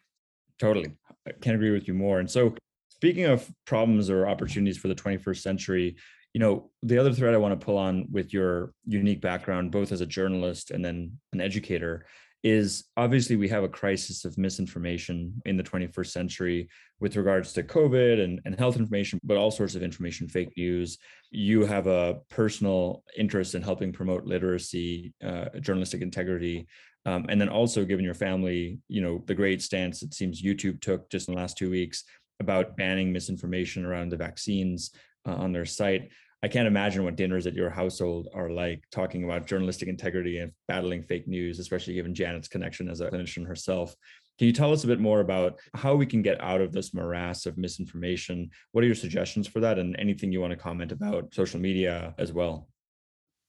Totally. 0.58 0.92
I 1.28 1.32
can't 1.32 1.56
agree 1.56 1.72
with 1.72 1.86
you 1.86 1.92
more. 1.92 2.20
And 2.20 2.30
so 2.30 2.54
Speaking 3.00 3.24
of 3.24 3.50
problems 3.64 4.10
or 4.10 4.28
opportunities 4.28 4.76
for 4.76 4.88
the 4.88 4.94
21st 4.94 5.40
century, 5.40 5.96
you 6.34 6.38
know, 6.38 6.70
the 6.82 6.98
other 6.98 7.14
thread 7.14 7.32
I 7.32 7.38
want 7.38 7.58
to 7.58 7.64
pull 7.64 7.78
on 7.78 8.06
with 8.12 8.34
your 8.34 8.74
unique 8.86 9.22
background, 9.22 9.72
both 9.72 9.90
as 9.90 10.02
a 10.02 10.06
journalist 10.06 10.70
and 10.70 10.84
then 10.84 11.18
an 11.32 11.40
educator, 11.40 12.04
is 12.42 12.84
obviously 12.98 13.36
we 13.36 13.48
have 13.48 13.64
a 13.64 13.68
crisis 13.70 14.26
of 14.26 14.36
misinformation 14.36 15.40
in 15.46 15.56
the 15.56 15.62
21st 15.62 16.08
century 16.08 16.68
with 17.00 17.16
regards 17.16 17.54
to 17.54 17.62
COVID 17.62 18.22
and, 18.22 18.38
and 18.44 18.58
health 18.58 18.76
information, 18.76 19.18
but 19.24 19.38
all 19.38 19.50
sorts 19.50 19.74
of 19.74 19.82
information, 19.82 20.28
fake 20.28 20.52
news. 20.58 20.98
You 21.30 21.64
have 21.64 21.86
a 21.86 22.18
personal 22.28 23.02
interest 23.16 23.54
in 23.54 23.62
helping 23.62 23.94
promote 23.94 24.26
literacy, 24.26 25.14
uh, 25.24 25.46
journalistic 25.60 26.02
integrity, 26.02 26.66
um, 27.06 27.26
and 27.30 27.40
then 27.40 27.48
also 27.48 27.84
given 27.84 28.04
your 28.04 28.14
family, 28.14 28.78
you 28.88 29.00
know, 29.00 29.22
the 29.26 29.34
great 29.34 29.62
stance 29.62 30.02
it 30.02 30.12
seems 30.12 30.42
YouTube 30.42 30.82
took 30.82 31.10
just 31.10 31.28
in 31.28 31.34
the 31.34 31.40
last 31.40 31.56
two 31.56 31.70
weeks 31.70 32.04
about 32.40 32.76
banning 32.76 33.12
misinformation 33.12 33.84
around 33.84 34.10
the 34.10 34.16
vaccines 34.16 34.90
uh, 35.26 35.34
on 35.34 35.52
their 35.52 35.66
site. 35.66 36.10
I 36.42 36.48
can't 36.48 36.66
imagine 36.66 37.04
what 37.04 37.16
dinners 37.16 37.46
at 37.46 37.54
your 37.54 37.68
household 37.68 38.28
are 38.34 38.48
like 38.48 38.82
talking 38.90 39.24
about 39.24 39.46
journalistic 39.46 39.88
integrity 39.88 40.38
and 40.38 40.52
battling 40.68 41.02
fake 41.02 41.28
news, 41.28 41.58
especially 41.58 41.94
given 41.94 42.14
Janet's 42.14 42.48
connection 42.48 42.88
as 42.88 43.00
a 43.00 43.10
clinician 43.10 43.46
herself. 43.46 43.94
Can 44.38 44.46
you 44.46 44.54
tell 44.54 44.72
us 44.72 44.84
a 44.84 44.86
bit 44.86 45.00
more 45.00 45.20
about 45.20 45.60
how 45.74 45.94
we 45.94 46.06
can 46.06 46.22
get 46.22 46.40
out 46.40 46.62
of 46.62 46.72
this 46.72 46.94
morass 46.94 47.44
of 47.44 47.58
misinformation? 47.58 48.48
What 48.72 48.82
are 48.82 48.86
your 48.86 48.96
suggestions 48.96 49.46
for 49.46 49.60
that? 49.60 49.78
And 49.78 49.94
anything 49.98 50.32
you 50.32 50.40
want 50.40 50.52
to 50.52 50.56
comment 50.56 50.92
about 50.92 51.34
social 51.34 51.60
media 51.60 52.14
as 52.16 52.32
well? 52.32 52.66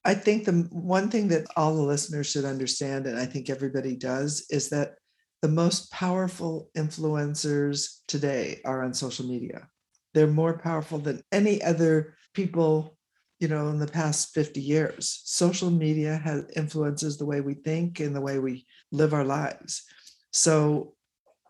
I 0.04 0.14
think 0.16 0.44
the 0.44 0.68
one 0.72 1.10
thing 1.10 1.30
that 1.30 1.48
all 1.56 1.76
the 1.76 1.82
listeners 1.82 2.30
should 2.30 2.44
understand, 2.44 3.06
and 3.06 3.18
I 3.18 3.26
think 3.26 3.50
everybody 3.50 3.96
does, 3.96 4.46
is 4.50 4.68
that 4.70 4.96
the 5.42 5.48
most 5.48 5.92
powerful 5.92 6.70
influencers 6.78 8.00
today 8.08 8.62
are 8.64 8.84
on 8.84 8.94
social 8.94 9.26
media. 9.26 9.68
They're 10.14 10.28
more 10.28 10.58
powerful 10.58 11.00
than 11.00 11.24
any 11.32 11.64
other 11.64 12.16
people, 12.34 12.98
you 13.40 13.48
know, 13.48 13.70
in 13.70 13.80
the 13.80 13.88
past 13.88 14.34
50 14.34 14.62
years. 14.62 15.22
Social 15.26 15.72
media 15.72 16.18
has 16.18 16.46
influences 16.56 17.18
the 17.18 17.26
way 17.26 17.42
we 17.42 17.56
think 17.56 18.00
and 18.00 18.16
the 18.16 18.22
way 18.22 18.40
we 18.40 18.66
live 18.92 19.14
our 19.14 19.26
lives. 19.26 19.84
So 20.32 20.94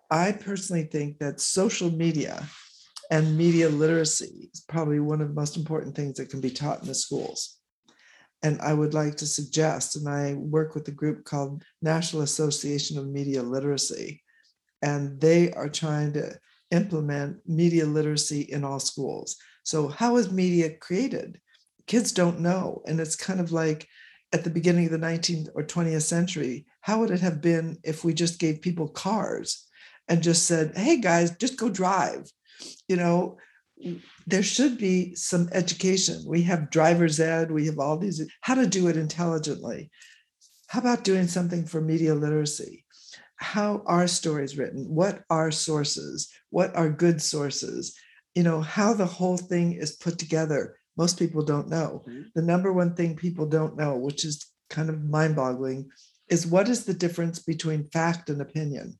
I 0.09 0.31
personally 0.31 0.83
think 0.83 1.19
that 1.19 1.41
social 1.41 1.91
media 1.91 2.47
and 3.09 3.37
media 3.37 3.67
literacy 3.67 4.49
is 4.53 4.61
probably 4.61 4.99
one 4.99 5.21
of 5.21 5.27
the 5.27 5.33
most 5.33 5.57
important 5.57 5.95
things 5.95 6.15
that 6.15 6.29
can 6.29 6.39
be 6.39 6.49
taught 6.49 6.81
in 6.81 6.87
the 6.87 6.95
schools. 6.95 7.60
And 8.43 8.59
I 8.61 8.73
would 8.73 8.93
like 8.93 9.17
to 9.17 9.25
suggest, 9.25 9.95
and 9.95 10.09
I 10.09 10.33
work 10.33 10.73
with 10.73 10.87
a 10.87 10.91
group 10.91 11.25
called 11.25 11.63
National 11.81 12.23
Association 12.23 12.97
of 12.97 13.07
Media 13.07 13.43
Literacy, 13.43 14.23
and 14.81 15.21
they 15.21 15.51
are 15.53 15.69
trying 15.69 16.13
to 16.13 16.39
implement 16.71 17.37
media 17.47 17.85
literacy 17.85 18.41
in 18.41 18.63
all 18.63 18.79
schools. 18.79 19.37
So, 19.63 19.87
how 19.87 20.17
is 20.17 20.31
media 20.31 20.71
created? 20.75 21.39
Kids 21.85 22.11
don't 22.11 22.39
know. 22.39 22.81
And 22.87 22.99
it's 22.99 23.15
kind 23.15 23.39
of 23.39 23.51
like 23.51 23.87
at 24.33 24.43
the 24.43 24.49
beginning 24.49 24.85
of 24.85 24.91
the 24.91 24.97
19th 24.97 25.49
or 25.53 25.63
20th 25.63 26.03
century, 26.03 26.65
how 26.81 26.99
would 26.99 27.11
it 27.11 27.19
have 27.19 27.41
been 27.41 27.77
if 27.83 28.03
we 28.03 28.13
just 28.13 28.39
gave 28.39 28.61
people 28.61 28.87
cars 28.87 29.67
and 30.07 30.23
just 30.23 30.45
said, 30.45 30.75
hey 30.75 30.97
guys, 30.99 31.31
just 31.37 31.57
go 31.57 31.69
drive? 31.69 32.31
You 32.87 32.95
know, 32.95 33.37
there 34.27 34.43
should 34.43 34.77
be 34.77 35.15
some 35.15 35.49
education. 35.51 36.23
We 36.25 36.43
have 36.43 36.69
driver's 36.69 37.19
ed, 37.19 37.51
we 37.51 37.65
have 37.65 37.79
all 37.79 37.97
these, 37.97 38.21
how 38.41 38.55
to 38.55 38.67
do 38.67 38.87
it 38.87 38.97
intelligently. 38.97 39.89
How 40.67 40.79
about 40.79 41.03
doing 41.03 41.27
something 41.27 41.65
for 41.65 41.81
media 41.81 42.15
literacy? 42.15 42.85
How 43.35 43.81
are 43.87 44.07
stories 44.07 44.57
written? 44.57 44.85
What 44.85 45.23
are 45.29 45.51
sources? 45.51 46.29
What 46.49 46.75
are 46.75 46.89
good 46.89 47.21
sources? 47.21 47.95
You 48.35 48.43
know, 48.43 48.61
how 48.61 48.93
the 48.93 49.05
whole 49.05 49.37
thing 49.37 49.73
is 49.73 49.97
put 49.97 50.19
together. 50.19 50.77
Most 50.95 51.17
people 51.17 51.43
don't 51.43 51.67
know. 51.67 52.03
Mm-hmm. 52.07 52.21
The 52.35 52.41
number 52.41 52.71
one 52.71 52.95
thing 52.95 53.15
people 53.15 53.47
don't 53.47 53.75
know, 53.75 53.97
which 53.97 54.23
is 54.23 54.45
kind 54.69 54.89
of 54.89 55.03
mind 55.03 55.35
boggling, 55.35 55.89
is 56.29 56.47
what 56.47 56.69
is 56.69 56.85
the 56.85 56.93
difference 56.93 57.39
between 57.39 57.89
fact 57.89 58.29
and 58.29 58.41
opinion? 58.41 58.97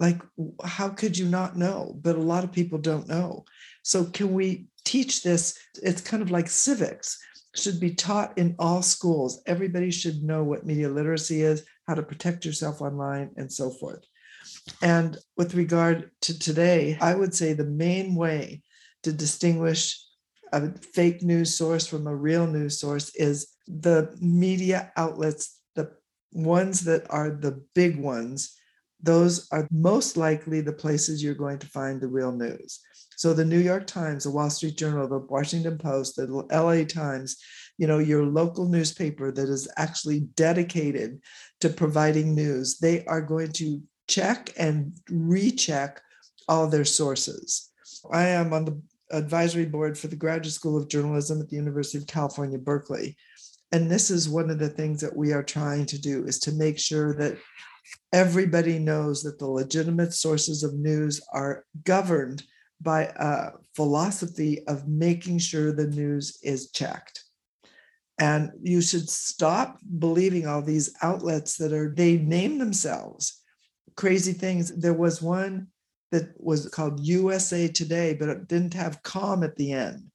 Like, 0.00 0.22
how 0.64 0.88
could 0.88 1.16
you 1.16 1.26
not 1.26 1.56
know? 1.56 1.94
But 2.00 2.16
a 2.16 2.20
lot 2.20 2.42
of 2.42 2.52
people 2.52 2.78
don't 2.78 3.06
know. 3.06 3.44
So, 3.82 4.04
can 4.06 4.32
we 4.32 4.66
teach 4.84 5.22
this? 5.22 5.58
It's 5.82 6.00
kind 6.00 6.22
of 6.22 6.30
like 6.30 6.48
civics 6.48 7.18
should 7.54 7.78
be 7.78 7.94
taught 7.94 8.36
in 8.38 8.56
all 8.58 8.80
schools. 8.80 9.42
Everybody 9.46 9.90
should 9.90 10.22
know 10.22 10.42
what 10.42 10.64
media 10.64 10.88
literacy 10.88 11.42
is, 11.42 11.64
how 11.86 11.94
to 11.94 12.02
protect 12.02 12.44
yourself 12.44 12.80
online, 12.80 13.30
and 13.36 13.52
so 13.52 13.70
forth. 13.70 14.04
And 14.80 15.18
with 15.36 15.54
regard 15.54 16.10
to 16.22 16.38
today, 16.38 16.96
I 17.00 17.14
would 17.14 17.34
say 17.34 17.52
the 17.52 17.64
main 17.64 18.14
way 18.14 18.62
to 19.02 19.12
distinguish 19.12 20.02
a 20.52 20.72
fake 20.78 21.22
news 21.22 21.54
source 21.54 21.86
from 21.86 22.06
a 22.06 22.14
real 22.16 22.46
news 22.46 22.80
source 22.80 23.14
is 23.16 23.48
the 23.66 24.16
media 24.20 24.92
outlets, 24.96 25.60
the 25.74 25.92
ones 26.32 26.82
that 26.82 27.06
are 27.10 27.30
the 27.30 27.62
big 27.74 27.98
ones 27.98 28.56
those 29.02 29.48
are 29.50 29.66
most 29.70 30.16
likely 30.16 30.60
the 30.60 30.72
places 30.72 31.22
you're 31.22 31.34
going 31.34 31.58
to 31.58 31.66
find 31.66 32.00
the 32.00 32.08
real 32.08 32.32
news. 32.32 32.80
So 33.16 33.34
the 33.34 33.44
New 33.44 33.58
York 33.58 33.86
Times, 33.86 34.24
the 34.24 34.30
Wall 34.30 34.50
Street 34.50 34.76
Journal, 34.76 35.06
the 35.06 35.18
Washington 35.18 35.78
Post, 35.78 36.16
the 36.16 36.26
LA 36.26 36.84
Times, 36.84 37.36
you 37.76 37.86
know, 37.86 37.98
your 37.98 38.24
local 38.24 38.66
newspaper 38.66 39.30
that 39.32 39.48
is 39.48 39.68
actually 39.76 40.20
dedicated 40.36 41.20
to 41.60 41.68
providing 41.68 42.34
news, 42.34 42.78
they 42.78 43.04
are 43.04 43.20
going 43.20 43.52
to 43.52 43.82
check 44.08 44.52
and 44.58 44.92
recheck 45.10 46.00
all 46.48 46.66
their 46.66 46.84
sources. 46.84 47.70
I 48.10 48.28
am 48.28 48.52
on 48.52 48.64
the 48.64 48.82
advisory 49.12 49.66
board 49.66 49.98
for 49.98 50.08
the 50.08 50.16
Graduate 50.16 50.52
School 50.52 50.76
of 50.76 50.88
Journalism 50.88 51.40
at 51.40 51.48
the 51.48 51.56
University 51.56 51.98
of 51.98 52.06
California, 52.06 52.58
Berkeley. 52.58 53.16
And 53.72 53.90
this 53.90 54.10
is 54.10 54.28
one 54.28 54.50
of 54.50 54.58
the 54.58 54.68
things 54.68 55.00
that 55.00 55.16
we 55.16 55.32
are 55.32 55.42
trying 55.42 55.86
to 55.86 56.00
do 56.00 56.24
is 56.24 56.38
to 56.40 56.52
make 56.52 56.78
sure 56.78 57.14
that 57.14 57.38
everybody 58.12 58.78
knows 58.78 59.22
that 59.22 59.38
the 59.38 59.46
legitimate 59.46 60.12
sources 60.12 60.62
of 60.62 60.74
news 60.74 61.20
are 61.32 61.64
governed 61.84 62.42
by 62.80 63.02
a 63.16 63.50
philosophy 63.74 64.66
of 64.66 64.88
making 64.88 65.38
sure 65.38 65.72
the 65.72 65.86
news 65.86 66.38
is 66.42 66.70
checked. 66.70 67.24
And 68.18 68.50
you 68.62 68.82
should 68.82 69.08
stop 69.08 69.78
believing 69.98 70.46
all 70.46 70.62
these 70.62 70.94
outlets 71.02 71.56
that 71.56 71.72
are, 71.72 71.92
they 71.94 72.18
name 72.18 72.58
themselves 72.58 73.40
crazy 73.96 74.32
things. 74.32 74.74
There 74.74 74.94
was 74.94 75.22
one 75.22 75.68
that 76.10 76.32
was 76.36 76.68
called 76.68 77.00
USA 77.00 77.68
Today, 77.68 78.14
but 78.14 78.28
it 78.28 78.48
didn't 78.48 78.74
have 78.74 79.02
com 79.02 79.42
at 79.42 79.56
the 79.56 79.72
end. 79.72 80.10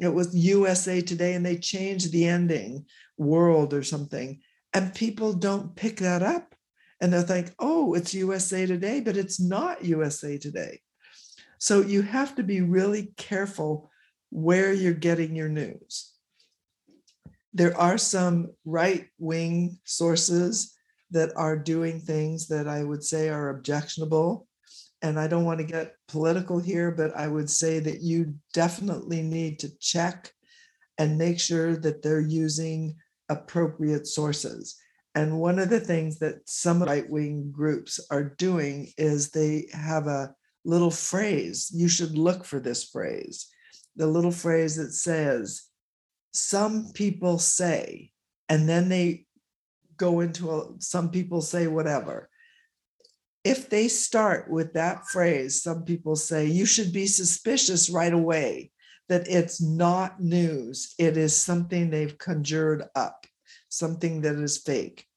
It 0.00 0.08
was 0.08 0.36
USA 0.36 1.00
Today, 1.00 1.34
and 1.34 1.44
they 1.44 1.58
changed 1.58 2.12
the 2.12 2.26
ending, 2.26 2.86
world 3.16 3.74
or 3.74 3.82
something. 3.82 4.40
And 4.72 4.94
people 4.94 5.32
don't 5.32 5.74
pick 5.76 5.98
that 5.98 6.22
up 6.22 6.54
and 7.00 7.12
they'll 7.12 7.22
think, 7.22 7.52
oh, 7.58 7.94
it's 7.94 8.14
USA 8.14 8.66
Today, 8.66 9.00
but 9.00 9.16
it's 9.16 9.40
not 9.40 9.84
USA 9.84 10.38
Today. 10.38 10.80
So 11.58 11.80
you 11.80 12.02
have 12.02 12.34
to 12.36 12.42
be 12.42 12.60
really 12.60 13.12
careful 13.16 13.90
where 14.30 14.72
you're 14.72 14.94
getting 14.94 15.34
your 15.34 15.48
news. 15.48 16.12
There 17.52 17.76
are 17.76 17.98
some 17.98 18.52
right 18.64 19.06
wing 19.18 19.78
sources 19.84 20.74
that 21.10 21.32
are 21.36 21.56
doing 21.56 22.00
things 22.00 22.48
that 22.48 22.68
I 22.68 22.84
would 22.84 23.02
say 23.02 23.28
are 23.28 23.50
objectionable. 23.50 24.46
And 25.00 25.18
I 25.18 25.28
don't 25.28 25.44
want 25.44 25.60
to 25.60 25.66
get 25.66 25.94
political 26.08 26.58
here, 26.58 26.90
but 26.90 27.16
I 27.16 27.28
would 27.28 27.48
say 27.48 27.78
that 27.80 28.02
you 28.02 28.34
definitely 28.52 29.22
need 29.22 29.60
to 29.60 29.78
check 29.78 30.32
and 30.98 31.16
make 31.16 31.38
sure 31.38 31.76
that 31.76 32.02
they're 32.02 32.20
using 32.20 32.96
appropriate 33.28 34.06
sources. 34.06 34.76
And 35.18 35.40
one 35.40 35.58
of 35.58 35.68
the 35.68 35.80
things 35.80 36.20
that 36.20 36.48
some 36.48 36.80
right 36.80 37.10
wing 37.10 37.50
groups 37.50 37.98
are 38.08 38.22
doing 38.22 38.92
is 38.96 39.30
they 39.30 39.66
have 39.72 40.06
a 40.06 40.32
little 40.64 40.92
phrase. 40.92 41.72
You 41.74 41.88
should 41.88 42.16
look 42.16 42.44
for 42.44 42.60
this 42.60 42.84
phrase. 42.84 43.48
The 43.96 44.06
little 44.06 44.30
phrase 44.30 44.76
that 44.76 44.92
says, 44.92 45.64
some 46.32 46.92
people 46.94 47.40
say, 47.40 48.12
and 48.48 48.68
then 48.68 48.88
they 48.88 49.26
go 49.96 50.20
into 50.20 50.52
a, 50.52 50.68
some 50.78 51.10
people 51.10 51.42
say 51.42 51.66
whatever. 51.66 52.30
If 53.42 53.68
they 53.70 53.88
start 53.88 54.48
with 54.48 54.74
that 54.74 55.04
phrase, 55.08 55.60
some 55.60 55.82
people 55.82 56.14
say, 56.14 56.46
you 56.46 56.64
should 56.64 56.92
be 56.92 57.08
suspicious 57.08 57.90
right 57.90 58.12
away 58.12 58.70
that 59.08 59.26
it's 59.26 59.60
not 59.60 60.22
news, 60.22 60.94
it 60.96 61.16
is 61.16 61.34
something 61.34 61.90
they've 61.90 62.18
conjured 62.18 62.84
up, 62.94 63.26
something 63.68 64.20
that 64.20 64.36
is 64.36 64.58
fake. 64.58 65.07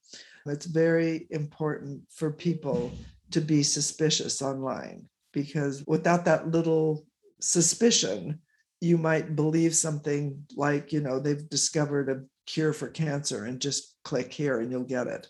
It's 0.46 0.66
very 0.66 1.28
important 1.30 2.02
for 2.10 2.32
people 2.32 2.92
to 3.32 3.42
be 3.42 3.64
suspicious 3.64 4.42
online 4.42 5.06
because 5.34 5.84
without 5.88 6.26
that 6.26 6.50
little 6.50 7.06
suspicion, 7.40 8.40
you 8.82 8.98
might 8.98 9.36
believe 9.36 9.76
something 9.76 10.44
like, 10.56 10.92
you 10.92 11.02
know, 11.02 11.20
they've 11.20 11.48
discovered 11.50 12.10
a 12.10 12.24
cure 12.48 12.74
for 12.74 12.90
cancer 12.90 13.46
and 13.46 13.62
just 13.62 13.96
click 14.04 14.34
here 14.34 14.60
and 14.60 14.72
you'll 14.72 14.84
get 14.84 15.08
it. 15.08 15.28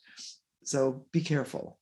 So 0.64 1.06
be 1.12 1.22
careful. 1.22 1.78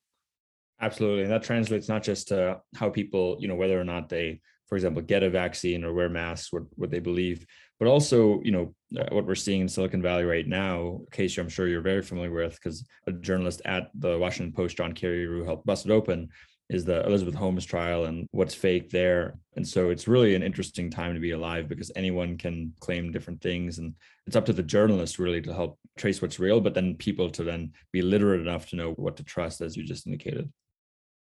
Absolutely. 0.82 1.24
And 1.24 1.32
that 1.32 1.44
translates 1.44 1.88
not 1.88 2.04
just 2.04 2.30
to 2.30 2.62
how 2.76 2.90
people, 2.90 3.38
you 3.40 3.48
know, 3.48 3.56
whether 3.56 3.80
or 3.80 3.84
not 3.84 4.10
they, 4.10 4.42
for 4.70 4.76
example, 4.76 5.02
get 5.02 5.24
a 5.24 5.30
vaccine 5.30 5.84
or 5.84 5.94
wear 5.94 6.08
masks, 6.08 6.54
what, 6.54 6.64
what 6.76 6.92
they 6.92 7.00
believe, 7.00 7.46
but 7.80 7.88
also 7.88 8.42
you 8.44 8.52
know 8.52 8.74
uh, 9.00 9.06
what 9.12 9.26
we're 9.26 9.36
seeing 9.36 9.62
in 9.62 9.70
silicon 9.70 10.02
valley 10.02 10.26
right 10.26 10.48
now 10.48 11.00
Casey, 11.12 11.40
i'm 11.40 11.48
sure 11.48 11.68
you're 11.68 11.82
very 11.82 12.02
familiar 12.02 12.32
with 12.32 12.56
because 12.56 12.86
a 13.08 13.12
journalist 13.12 13.62
at 13.64 13.90
the 13.96 14.18
washington 14.18 14.54
post 14.54 14.76
john 14.76 14.94
Carreyrou 14.94 15.46
helped 15.46 15.66
bust 15.66 15.86
it 15.86 15.92
open 15.92 16.30
is 16.70 16.86
the 16.86 17.04
elizabeth 17.06 17.34
holmes 17.34 17.66
trial 17.66 18.06
and 18.06 18.28
what's 18.32 18.54
fake 18.54 18.92
there. 18.92 19.40
And 19.56 19.68
so 19.68 19.90
it's 19.90 20.08
really 20.08 20.36
an 20.36 20.44
interesting 20.44 20.92
time 20.92 21.16
to 21.16 21.20
be 21.20 21.32
alive 21.32 21.68
because 21.68 21.92
anyone 21.96 22.38
can 22.38 22.74
claim 22.80 23.12
different 23.12 23.42
things. 23.42 23.80
And 23.80 23.96
it's 24.28 24.36
up 24.36 24.46
to 24.46 24.54
the 24.54 24.62
journalist 24.62 25.18
really 25.18 25.42
to 25.42 25.54
help 25.54 25.80
trace 25.98 26.22
what's 26.22 26.40
real 26.40 26.62
but 26.62 26.76
then 26.76 26.96
people 26.96 27.30
to 27.32 27.44
then 27.44 27.74
be 27.92 28.02
literate 28.04 28.42
enough 28.42 28.70
to 28.70 28.76
know 28.76 28.92
what 28.92 29.18
to 29.18 29.24
trust 29.24 29.62
as 29.62 29.76
you 29.76 29.84
just 29.84 30.06
indicated. 30.06 30.52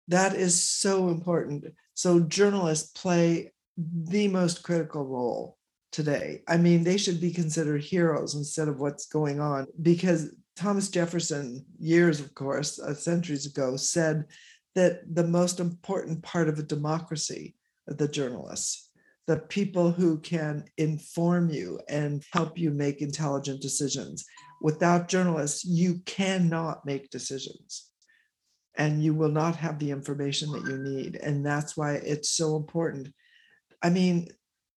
That 0.07 0.35
is 0.35 0.63
so 0.63 1.09
important 1.09 1.65
so 1.95 2.19
journalists 2.19 2.91
play 3.01 3.53
the 3.77 4.27
most 4.27 4.63
critical 4.63 5.05
role 5.05 5.57
today. 5.91 6.43
I 6.47 6.57
mean, 6.57 6.83
they 6.83 6.97
should 6.97 7.21
be 7.21 7.31
considered 7.31 7.81
heroes 7.81 8.35
instead 8.35 8.67
of 8.67 8.79
what's 8.79 9.07
going 9.07 9.39
on 9.39 9.67
because 9.81 10.35
Thomas 10.57 10.89
Jefferson, 10.89 11.65
years, 11.79 12.19
of 12.19 12.33
course, 12.35 12.79
uh, 12.79 12.93
centuries 12.93 13.45
ago, 13.45 13.77
said 13.77 14.25
that 14.75 15.15
the 15.15 15.25
most 15.25 15.61
important 15.61 16.21
part 16.21 16.49
of 16.49 16.59
a 16.59 16.63
democracy 16.63 17.55
are 17.89 17.93
the 17.93 18.09
journalists, 18.09 18.89
the 19.25 19.37
people 19.37 19.91
who 19.91 20.19
can 20.19 20.65
inform 20.77 21.49
you 21.49 21.79
and 21.87 22.23
help 22.33 22.57
you 22.57 22.71
make 22.71 23.01
intelligent 23.01 23.61
decisions. 23.61 24.25
Without 24.61 25.07
journalists, 25.07 25.63
you 25.63 25.99
cannot 26.05 26.85
make 26.85 27.09
decisions 27.09 27.89
and 28.77 29.03
you 29.03 29.13
will 29.13 29.29
not 29.29 29.55
have 29.55 29.79
the 29.79 29.91
information 29.91 30.51
that 30.51 30.65
you 30.65 30.77
need. 30.77 31.15
And 31.17 31.45
that's 31.45 31.77
why 31.77 31.95
it's 31.95 32.29
so 32.29 32.55
important. 32.55 33.13
I 33.81 33.89
mean, 33.89 34.27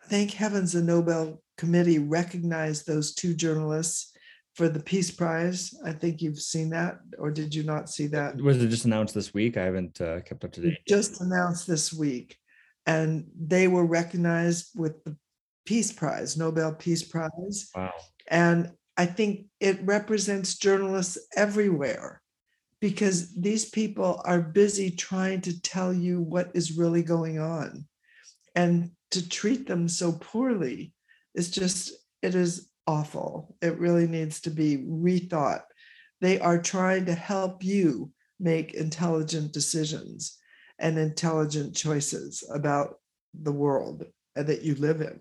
thank 0.09 0.33
heavens 0.33 0.73
the 0.73 0.83
Nobel 0.83 1.43
Committee 1.57 1.99
recognized 1.99 2.87
those 2.87 3.15
two 3.15 3.35
journalists 3.35 4.13
for 4.55 4.69
the 4.69 4.81
Peace 4.81 5.11
Prize. 5.11 5.75
I 5.85 5.93
think 5.93 6.21
you've 6.21 6.41
seen 6.41 6.71
that, 6.71 6.99
or 7.19 7.31
did 7.31 7.55
you 7.55 7.63
not 7.63 7.89
see 7.89 8.07
that? 8.09 8.37
Was 8.41 8.63
it 8.63 8.69
just 8.69 8.85
announced 8.85 9.15
this 9.15 9.33
week? 9.35 9.57
I 9.57 9.65
haven't 9.65 10.01
uh, 10.01 10.21
kept 10.21 10.45
up 10.45 10.53
to 10.53 10.61
date. 10.61 10.79
Just 10.87 11.21
announced 11.21 11.67
this 11.67 11.93
week. 11.93 12.37
And 12.87 13.27
they 13.39 13.69
were 13.69 13.85
recognized 13.85 14.71
with 14.75 15.05
the 15.05 15.17
Peace 15.67 15.93
Prize, 15.93 16.37
Nobel 16.37 16.73
Peace 16.75 17.03
Prize. 17.03 17.71
Wow. 17.75 17.93
And 18.29 18.73
I 18.97 19.07
think 19.07 19.47
it 19.61 19.79
represents 19.83 20.57
journalists 20.57 21.19
everywhere 21.37 22.23
because 22.81 23.35
these 23.35 23.69
people 23.69 24.21
are 24.25 24.41
busy 24.41 24.91
trying 24.91 25.41
to 25.43 25.61
tell 25.63 25.93
you 25.93 26.21
what 26.21 26.51
is 26.55 26.79
really 26.79 27.03
going 27.03 27.39
on. 27.39 27.87
And 28.55 28.93
to 29.11 29.29
treat 29.29 29.67
them 29.67 29.89
so 29.89 30.13
poorly 30.13 30.93
is 31.35 31.51
just, 31.51 31.93
it 32.23 32.35
is 32.35 32.71
awful. 32.87 33.57
It 33.61 33.79
really 33.79 34.07
needs 34.07 34.41
to 34.43 34.51
be 34.51 34.79
rethought. 34.79 35.63
They 36.21 36.39
are 36.41 36.61
trying 36.61 37.07
to 37.07 37.15
help 37.15 37.63
you 37.65 38.13
make 38.41 38.75
intelligent 38.75 39.53
decisions 39.53 40.37
and 40.79 40.99
intelligent 40.99 41.75
choices 41.75 42.49
about 42.53 42.97
the 43.35 43.53
world 43.53 44.05
that 44.37 44.63
you 44.63 44.75
live 44.77 45.01
in. 45.01 45.21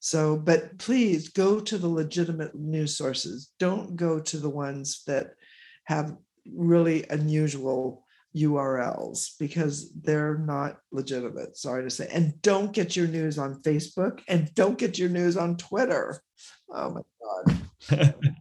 So, 0.00 0.36
but 0.36 0.78
please 0.78 1.28
go 1.28 1.60
to 1.60 1.78
the 1.78 1.88
legitimate 1.88 2.54
news 2.54 2.96
sources. 2.96 3.50
Don't 3.58 3.94
go 3.94 4.18
to 4.18 4.36
the 4.38 4.50
ones 4.50 5.02
that 5.06 5.34
have 5.84 6.16
really 6.46 7.04
unusual 7.10 8.04
URLs 8.36 9.32
because 9.38 9.92
they're 9.92 10.38
not 10.38 10.78
legitimate. 10.90 11.56
Sorry 11.56 11.84
to 11.84 11.90
say. 11.90 12.08
And 12.12 12.40
don't 12.42 12.72
get 12.72 12.96
your 12.96 13.06
news 13.06 13.38
on 13.38 13.62
Facebook 13.62 14.20
and 14.28 14.52
don't 14.54 14.78
get 14.78 14.98
your 14.98 15.10
news 15.10 15.36
on 15.36 15.56
Twitter. 15.56 16.22
Oh 16.70 16.90
my 16.90 17.00
God. 17.90 18.14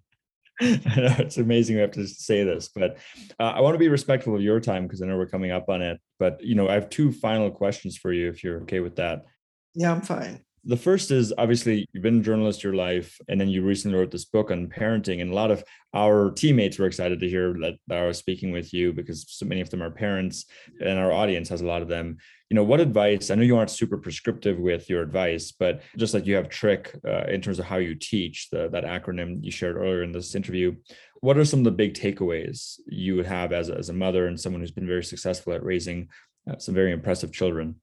I 0.61 0.95
know 0.95 1.15
it's 1.17 1.37
amazing 1.37 1.75
we 1.75 1.81
have 1.81 1.91
to 1.91 2.07
say 2.07 2.43
this, 2.43 2.69
but 2.73 2.97
uh, 3.39 3.43
I 3.43 3.61
want 3.61 3.73
to 3.73 3.79
be 3.79 3.89
respectful 3.89 4.35
of 4.35 4.41
your 4.41 4.59
time 4.59 4.83
because 4.83 5.01
I 5.01 5.07
know 5.07 5.17
we're 5.17 5.25
coming 5.25 5.51
up 5.51 5.69
on 5.69 5.81
it. 5.81 5.99
But 6.19 6.43
you 6.43 6.53
know, 6.55 6.69
I 6.69 6.73
have 6.73 6.89
two 6.89 7.11
final 7.11 7.49
questions 7.49 7.97
for 7.97 8.13
you 8.13 8.29
if 8.29 8.43
you're 8.43 8.61
okay 8.61 8.79
with 8.79 8.95
that. 8.97 9.25
Yeah, 9.73 9.91
I'm 9.91 10.01
fine. 10.01 10.41
The 10.63 10.77
first 10.77 11.09
is 11.09 11.33
obviously 11.39 11.87
you've 11.91 12.03
been 12.03 12.19
a 12.19 12.23
journalist 12.23 12.63
your 12.63 12.75
life, 12.75 13.19
and 13.27 13.41
then 13.41 13.49
you 13.49 13.63
recently 13.63 13.97
wrote 13.97 14.11
this 14.11 14.25
book 14.25 14.51
on 14.51 14.67
parenting. 14.67 15.19
And 15.21 15.31
a 15.31 15.35
lot 15.35 15.49
of 15.49 15.63
our 15.95 16.29
teammates 16.29 16.77
were 16.77 16.85
excited 16.85 17.19
to 17.19 17.29
hear 17.29 17.53
that, 17.61 17.77
I 17.89 18.05
was 18.05 18.19
speaking 18.19 18.51
with 18.51 18.71
you 18.71 18.93
because 18.93 19.25
so 19.27 19.47
many 19.47 19.61
of 19.61 19.71
them 19.71 19.81
are 19.81 19.89
parents, 19.89 20.45
and 20.79 20.99
our 20.99 21.11
audience 21.11 21.49
has 21.49 21.61
a 21.61 21.65
lot 21.65 21.81
of 21.81 21.87
them. 21.87 22.17
You 22.49 22.55
know, 22.55 22.63
what 22.63 22.79
advice? 22.79 23.31
I 23.31 23.35
know 23.35 23.41
you 23.41 23.57
aren't 23.57 23.71
super 23.71 23.97
prescriptive 23.97 24.59
with 24.59 24.87
your 24.87 25.01
advice, 25.01 25.51
but 25.51 25.81
just 25.97 26.13
like 26.13 26.27
you 26.27 26.35
have 26.35 26.49
trick 26.49 26.93
uh, 27.07 27.23
in 27.23 27.41
terms 27.41 27.57
of 27.57 27.65
how 27.65 27.77
you 27.77 27.95
teach, 27.95 28.49
the, 28.51 28.69
that 28.69 28.83
acronym 28.83 29.43
you 29.43 29.49
shared 29.51 29.77
earlier 29.77 30.03
in 30.03 30.11
this 30.11 30.35
interview, 30.35 30.75
what 31.21 31.37
are 31.37 31.45
some 31.45 31.61
of 31.61 31.65
the 31.65 31.71
big 31.71 31.95
takeaways 31.95 32.79
you 32.85 33.15
would 33.15 33.25
have 33.25 33.51
as 33.51 33.69
a, 33.69 33.77
as 33.77 33.89
a 33.89 33.93
mother 33.93 34.27
and 34.27 34.39
someone 34.39 34.61
who's 34.61 34.71
been 34.71 34.85
very 34.85 35.03
successful 35.03 35.53
at 35.53 35.63
raising 35.63 36.09
uh, 36.47 36.57
some 36.59 36.75
very 36.75 36.91
impressive 36.91 37.31
children? 37.31 37.75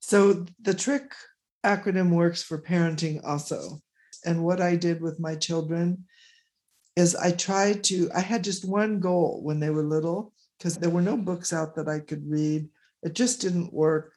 So 0.00 0.46
the 0.62 0.74
trick 0.74 1.12
acronym 1.64 2.10
works 2.10 2.42
for 2.42 2.60
parenting 2.60 3.20
also. 3.24 3.80
And 4.24 4.44
what 4.44 4.60
I 4.60 4.76
did 4.76 5.00
with 5.00 5.20
my 5.20 5.34
children 5.34 6.04
is 6.96 7.14
I 7.14 7.32
tried 7.32 7.84
to, 7.84 8.10
I 8.14 8.20
had 8.20 8.44
just 8.44 8.64
one 8.64 9.00
goal 9.00 9.40
when 9.42 9.60
they 9.60 9.70
were 9.70 9.82
little, 9.82 10.32
because 10.58 10.76
there 10.76 10.90
were 10.90 11.02
no 11.02 11.16
books 11.16 11.52
out 11.52 11.74
that 11.76 11.88
I 11.88 12.00
could 12.00 12.28
read. 12.28 12.68
It 13.02 13.14
just 13.14 13.40
didn't 13.40 13.72
work. 13.72 14.12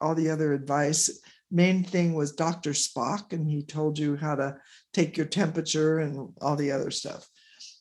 All 0.00 0.14
the 0.14 0.30
other 0.30 0.52
advice, 0.52 1.20
main 1.50 1.84
thing 1.84 2.14
was 2.14 2.32
Dr. 2.32 2.70
Spock, 2.70 3.32
and 3.32 3.48
he 3.48 3.62
told 3.62 3.98
you 3.98 4.16
how 4.16 4.34
to 4.34 4.56
take 4.92 5.16
your 5.16 5.26
temperature 5.26 6.00
and 6.00 6.32
all 6.40 6.56
the 6.56 6.72
other 6.72 6.90
stuff. 6.90 7.28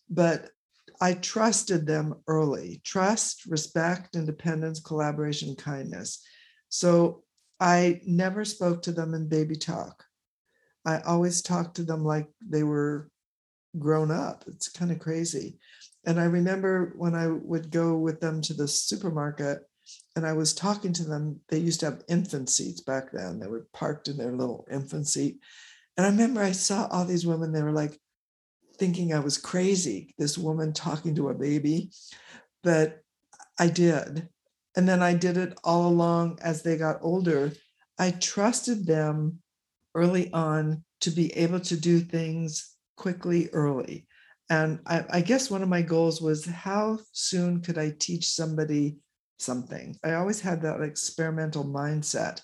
But 0.10 0.50
I 1.02 1.14
trusted 1.16 1.88
them 1.88 2.16
early 2.28 2.82
trust, 2.86 3.46
respect, 3.48 4.16
independence, 4.16 4.80
collaboration, 4.80 5.56
kindness. 5.56 6.24
So 6.70 7.24
I 7.64 8.02
never 8.06 8.44
spoke 8.44 8.82
to 8.84 8.92
them 8.92 9.14
in 9.14 9.30
baby 9.30 9.56
talk. 9.56 10.04
I 10.86 11.00
always 11.00 11.42
talked 11.42 11.78
to 11.78 11.84
them 11.84 12.04
like 12.04 12.28
they 12.46 12.64
were 12.64 13.10
grown 13.80 14.12
up. 14.12 14.44
It's 14.48 14.68
kind 14.68 14.92
of 14.92 15.00
crazy. 15.00 15.60
And 16.06 16.20
I 16.20 16.26
remember 16.26 16.92
when 16.98 17.16
I 17.16 17.28
would 17.28 17.72
go 17.72 17.96
with 17.96 18.20
them 18.20 18.42
to 18.42 18.54
the 18.54 18.68
supermarket 18.68 19.60
and 20.18 20.28
I 20.28 20.34
was 20.34 20.54
talking 20.54 20.92
to 20.92 21.06
them, 21.06 21.40
they 21.48 21.58
used 21.58 21.80
to 21.80 21.86
have 21.86 22.04
infant 22.10 22.50
seats 22.50 22.82
back 22.82 23.14
then. 23.14 23.40
They 23.40 23.48
were 23.48 23.66
parked 23.74 24.10
in 24.10 24.18
their 24.18 24.36
little 24.36 24.68
infant 24.70 25.08
seat. 25.08 25.38
And 25.96 26.06
I 26.06 26.10
remember 26.10 26.44
I 26.44 26.52
saw 26.52 26.88
all 26.88 27.06
these 27.06 27.26
women, 27.26 27.54
they 27.54 27.64
were 27.64 27.72
like 27.72 27.98
thinking 28.78 29.14
I 29.14 29.20
was 29.20 29.38
crazy, 29.38 30.14
this 30.18 30.38
woman 30.38 30.74
talking 30.74 31.16
to 31.16 31.30
a 31.30 31.34
baby. 31.34 31.92
But 32.62 33.00
I 33.58 33.68
did. 33.68 34.28
And 34.76 34.88
then 34.88 35.04
I 35.04 35.14
did 35.14 35.38
it 35.38 35.58
all 35.64 35.88
along 35.88 36.40
as 36.42 36.64
they 36.64 36.78
got 36.78 37.00
older. 37.02 37.52
I 38.00 38.12
trusted 38.12 38.86
them 38.86 39.40
early 39.96 40.32
on 40.34 40.84
to 41.02 41.12
be 41.12 41.32
able 41.38 41.60
to 41.60 41.78
do 41.78 42.00
things 42.00 42.76
quickly 42.98 43.50
early. 43.54 44.08
And 44.50 44.80
I, 44.86 45.06
I, 45.10 45.22
guess 45.22 45.50
one 45.50 45.64
of 45.64 45.70
my 45.70 45.82
goals 45.82 46.22
was 46.22 46.46
how 46.46 47.00
soon 47.12 47.62
could 47.62 47.78
I 47.78 47.94
teach 47.98 48.28
somebody 48.28 48.98
something? 49.40 49.98
I 50.04 50.14
always 50.14 50.42
had 50.42 50.62
that 50.62 50.82
experimental 50.82 51.64
mindset. 51.64 52.42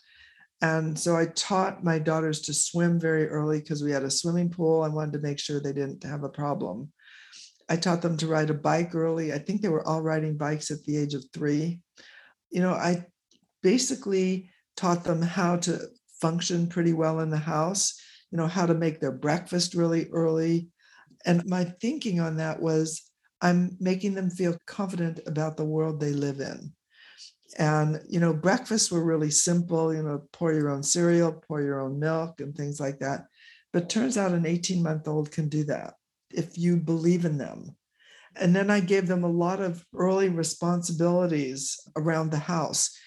And 0.62 0.98
so 0.98 1.16
I 1.16 1.28
taught 1.28 1.84
my 1.84 2.00
daughters 2.00 2.42
to 2.42 2.54
swim 2.54 3.00
very 3.00 3.28
early 3.28 3.60
because 3.60 3.84
we 3.84 3.92
had 3.92 4.04
a 4.04 4.12
swimming 4.12 4.50
pool. 4.50 4.84
I 4.84 4.90
wanted 4.90 5.14
to 5.14 5.20
make 5.20 5.40
sure 5.40 5.60
they 5.60 5.74
didn't 5.74 6.04
have 6.04 6.24
a 6.24 6.30
problem. 6.30 6.92
I 7.70 7.76
taught 7.76 8.02
them 8.02 8.18
to 8.18 8.28
ride 8.28 8.50
a 8.50 8.56
bike 8.56 8.96
early. 8.96 9.32
I 9.32 9.38
think 9.38 9.62
they 9.62 9.70
were 9.70 9.88
all 9.88 10.02
riding 10.02 10.38
bikes 10.38 10.72
at 10.72 10.84
the 10.86 10.98
age 10.98 11.14
of 11.14 11.24
three 11.34 11.82
you 12.50 12.62
know, 12.62 12.74
I 12.74 13.06
basically 13.62 14.50
taught 14.76 15.04
them 15.04 15.22
how 15.22 15.58
to 15.58 15.80
function 16.22 16.68
pretty 16.68 16.94
well 16.94 17.20
in 17.20 17.30
the 17.30 17.38
house, 17.38 18.00
you 18.32 18.38
know, 18.38 18.48
how 18.48 18.66
to 18.66 18.74
make 18.74 19.00
their 19.00 19.12
breakfast 19.12 19.74
really 19.74 20.08
early. 20.12 20.70
And 21.26 21.46
my 21.46 21.66
thinking 21.66 22.20
on 22.20 22.38
that 22.38 22.62
was 22.62 23.04
I'm 23.42 23.78
making 23.80 24.16
them 24.16 24.30
feel 24.30 24.58
confident 24.66 25.20
about 25.26 25.58
the 25.58 25.66
world 25.66 26.00
they 26.00 26.12
live 26.12 26.40
in. 26.40 26.74
And, 27.58 28.02
you 28.08 28.20
know, 28.20 28.34
breakfasts 28.34 28.92
were 28.92 29.04
really 29.04 29.32
simple, 29.32 29.94
you 29.94 30.04
know, 30.04 30.24
pour 30.32 30.54
your 30.54 30.70
own 30.70 30.84
cereal, 30.84 31.32
pour 31.32 31.62
your 31.62 31.82
own 31.82 32.00
milk, 32.00 32.42
and 32.42 32.56
things 32.56 32.80
like 32.80 33.00
that. 33.00 33.26
But 33.74 33.90
turns 33.90 34.18
out 34.18 34.34
an 34.34 34.46
18 34.46 34.84
month 34.84 35.08
old 35.08 35.32
can 35.32 35.50
do 35.50 35.64
that 35.66 35.96
if 36.32 36.58
you 36.58 36.78
believe 36.78 37.26
in 37.26 37.38
them 37.38 37.76
and 38.40 38.56
then 38.56 38.70
I 38.70 38.80
gave 38.80 39.08
them 39.08 39.24
a 39.24 39.32
lot 39.32 39.60
of 39.60 39.86
early 39.94 40.30
responsibilities 40.30 41.80
around 41.96 42.32
the 42.32 42.38
house. 42.38 42.98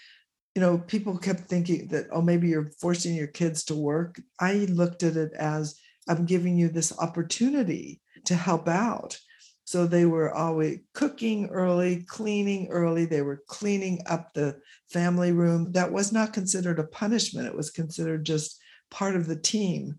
You 0.55 0.61
know, 0.61 0.79
people 0.79 1.16
kept 1.16 1.40
thinking 1.40 1.88
that, 1.88 2.07
oh, 2.12 2.21
maybe 2.21 2.49
you're 2.49 2.71
forcing 2.81 3.14
your 3.14 3.29
kids 3.29 3.64
to 3.64 3.75
work. 3.75 4.21
I 4.38 4.66
looked 4.68 5.03
at 5.03 5.16
it 5.16 5.33
as 5.33 5.75
I'm 6.09 6.27
giving 6.27 6.57
you 6.57 6.68
this 6.68 6.97
opportunity 6.99 8.01
to 8.27 8.35
help 8.35 8.68
out. 8.68 9.18
So 9.64 9.87
they 9.87 10.05
were 10.05 10.35
always 10.35 10.81
cooking 10.92 11.49
early, 11.49 12.05
cleaning 12.09 12.68
early. 12.68 13.07
They 13.07 13.23
were 13.23 13.42
cleaning 13.47 14.01
up 14.07 14.35
the 14.35 14.57
family 14.90 15.33
room. 15.33 15.73
That 15.73 15.92
was 15.92 16.12
not 16.12 16.33
considered 16.33 16.79
a 16.79 16.85
punishment, 16.85 17.47
it 17.47 17.57
was 17.57 17.71
considered 17.71 18.27
just 18.27 18.59
part 18.90 19.16
of 19.16 19.27
the 19.27 19.37
team. 19.37 19.95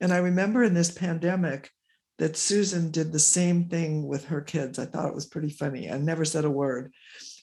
And 0.00 0.12
I 0.12 0.18
remember 0.18 0.62
in 0.62 0.74
this 0.74 0.90
pandemic, 0.90 1.70
that 2.18 2.36
Susan 2.36 2.90
did 2.90 3.12
the 3.12 3.18
same 3.18 3.68
thing 3.68 4.06
with 4.06 4.26
her 4.26 4.40
kids. 4.40 4.78
I 4.78 4.86
thought 4.86 5.08
it 5.08 5.14
was 5.14 5.26
pretty 5.26 5.50
funny. 5.50 5.90
I 5.90 5.98
never 5.98 6.24
said 6.24 6.44
a 6.44 6.50
word. 6.50 6.92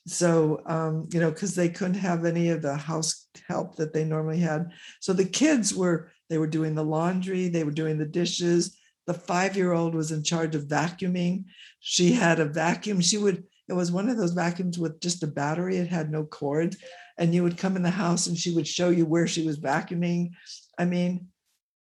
So, 0.07 0.61
um, 0.65 1.07
you 1.13 1.19
know, 1.19 1.31
because 1.31 1.55
they 1.55 1.69
couldn't 1.69 1.93
have 1.95 2.25
any 2.25 2.49
of 2.49 2.61
the 2.61 2.75
house 2.75 3.27
help 3.47 3.77
that 3.77 3.93
they 3.93 4.03
normally 4.03 4.39
had. 4.39 4.71
So 4.99 5.13
the 5.13 5.25
kids 5.25 5.73
were, 5.73 6.11
they 6.29 6.37
were 6.37 6.47
doing 6.47 6.75
the 6.75 6.83
laundry, 6.83 7.47
they 7.47 7.63
were 7.63 7.71
doing 7.71 7.97
the 7.97 8.05
dishes. 8.05 8.77
The 9.05 9.13
five 9.13 9.55
year 9.55 9.73
old 9.73 9.95
was 9.95 10.11
in 10.11 10.23
charge 10.23 10.55
of 10.55 10.63
vacuuming. 10.63 11.45
She 11.79 12.13
had 12.13 12.39
a 12.39 12.45
vacuum. 12.45 13.01
She 13.01 13.17
would, 13.17 13.43
it 13.69 13.73
was 13.73 13.91
one 13.91 14.09
of 14.09 14.17
those 14.17 14.33
vacuums 14.33 14.77
with 14.77 14.99
just 14.99 15.23
a 15.23 15.27
battery, 15.27 15.77
it 15.77 15.87
had 15.87 16.11
no 16.11 16.25
cord. 16.25 16.75
And 17.17 17.33
you 17.33 17.43
would 17.43 17.57
come 17.57 17.75
in 17.75 17.83
the 17.83 17.91
house 17.91 18.27
and 18.27 18.37
she 18.37 18.53
would 18.53 18.67
show 18.67 18.89
you 18.89 19.05
where 19.05 19.27
she 19.27 19.45
was 19.45 19.59
vacuuming. 19.59 20.31
I 20.77 20.85
mean, 20.85 21.27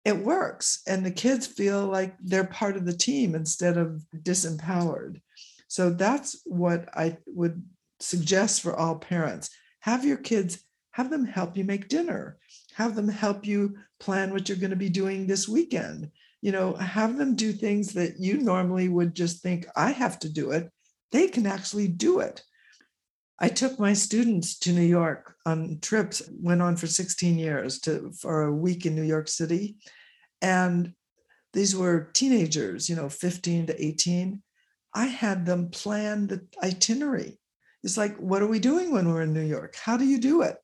it 0.04 0.18
works 0.18 0.82
and 0.88 1.06
the 1.06 1.12
kids 1.12 1.46
feel 1.46 1.86
like 1.86 2.16
they're 2.20 2.46
part 2.46 2.76
of 2.76 2.86
the 2.86 2.98
team 2.98 3.36
instead 3.36 3.78
of 3.78 4.04
disempowered. 4.24 5.22
So 5.68 5.90
that's 5.90 6.42
what 6.46 6.90
i 6.98 7.18
would 7.28 7.64
suggest 8.00 8.62
for 8.62 8.76
all 8.76 8.96
parents. 8.96 9.50
Have 9.82 10.04
your 10.04 10.18
kids 10.18 10.64
have 10.92 11.10
them 11.10 11.26
help 11.26 11.56
you 11.56 11.64
make 11.64 11.88
dinner. 11.88 12.38
Have 12.74 12.96
them 12.96 13.08
help 13.08 13.46
you 13.46 13.78
plan 14.00 14.34
what 14.34 14.50
you're 14.50 14.58
going 14.58 14.72
to 14.72 14.76
be 14.76 14.90
doing 14.90 15.26
this 15.26 15.48
weekend. 15.48 16.12
You 16.42 16.52
know 16.52 16.74
have 16.74 17.18
them 17.18 17.36
do 17.36 17.54
things 17.54 17.94
that 17.94 18.20
you 18.20 18.40
normally 18.40 18.90
would 18.90 19.16
just 19.16 19.44
think 19.44 19.68
i 19.76 19.92
have 19.92 20.20
to 20.20 20.30
do 20.30 20.52
it. 20.52 20.70
They 21.12 21.28
can 21.28 21.46
actually 21.46 21.88
do 21.88 22.20
it 22.20 22.44
I 23.44 23.50
took 23.50 23.80
my 23.80 23.94
students 23.94 24.60
to 24.60 24.72
New 24.72 24.86
York 24.86 25.36
on 25.48 25.80
trips, 25.82 26.22
went 26.32 26.62
on 26.62 26.78
for 26.78 26.86
16 26.86 27.40
years 27.40 27.80
to 27.82 28.12
for 28.12 28.44
a 28.44 28.54
week 28.54 28.86
in 28.86 28.96
New 28.96 29.02
York 29.02 29.28
City. 29.28 29.78
And 30.44 30.94
these 31.54 31.76
were 31.76 32.12
teenagers, 32.14 32.88
you 32.88 32.96
know, 32.96 33.10
15 33.10 33.66
to 33.66 33.84
18. 33.84 34.44
I 34.94 35.06
had 35.08 35.48
them 35.48 35.70
plan 35.70 36.28
the 36.28 36.46
itinerary. 36.62 37.40
It's 37.84 37.98
like, 37.98 38.16
what 38.18 38.44
are 38.44 38.48
we 38.48 38.60
doing 38.60 38.92
when 38.92 39.12
we're 39.12 39.24
in 39.24 39.34
New 39.34 39.42
York? 39.42 39.76
How 39.76 39.98
do 39.98 40.06
you 40.06 40.20
do 40.20 40.44
it? 40.44 40.58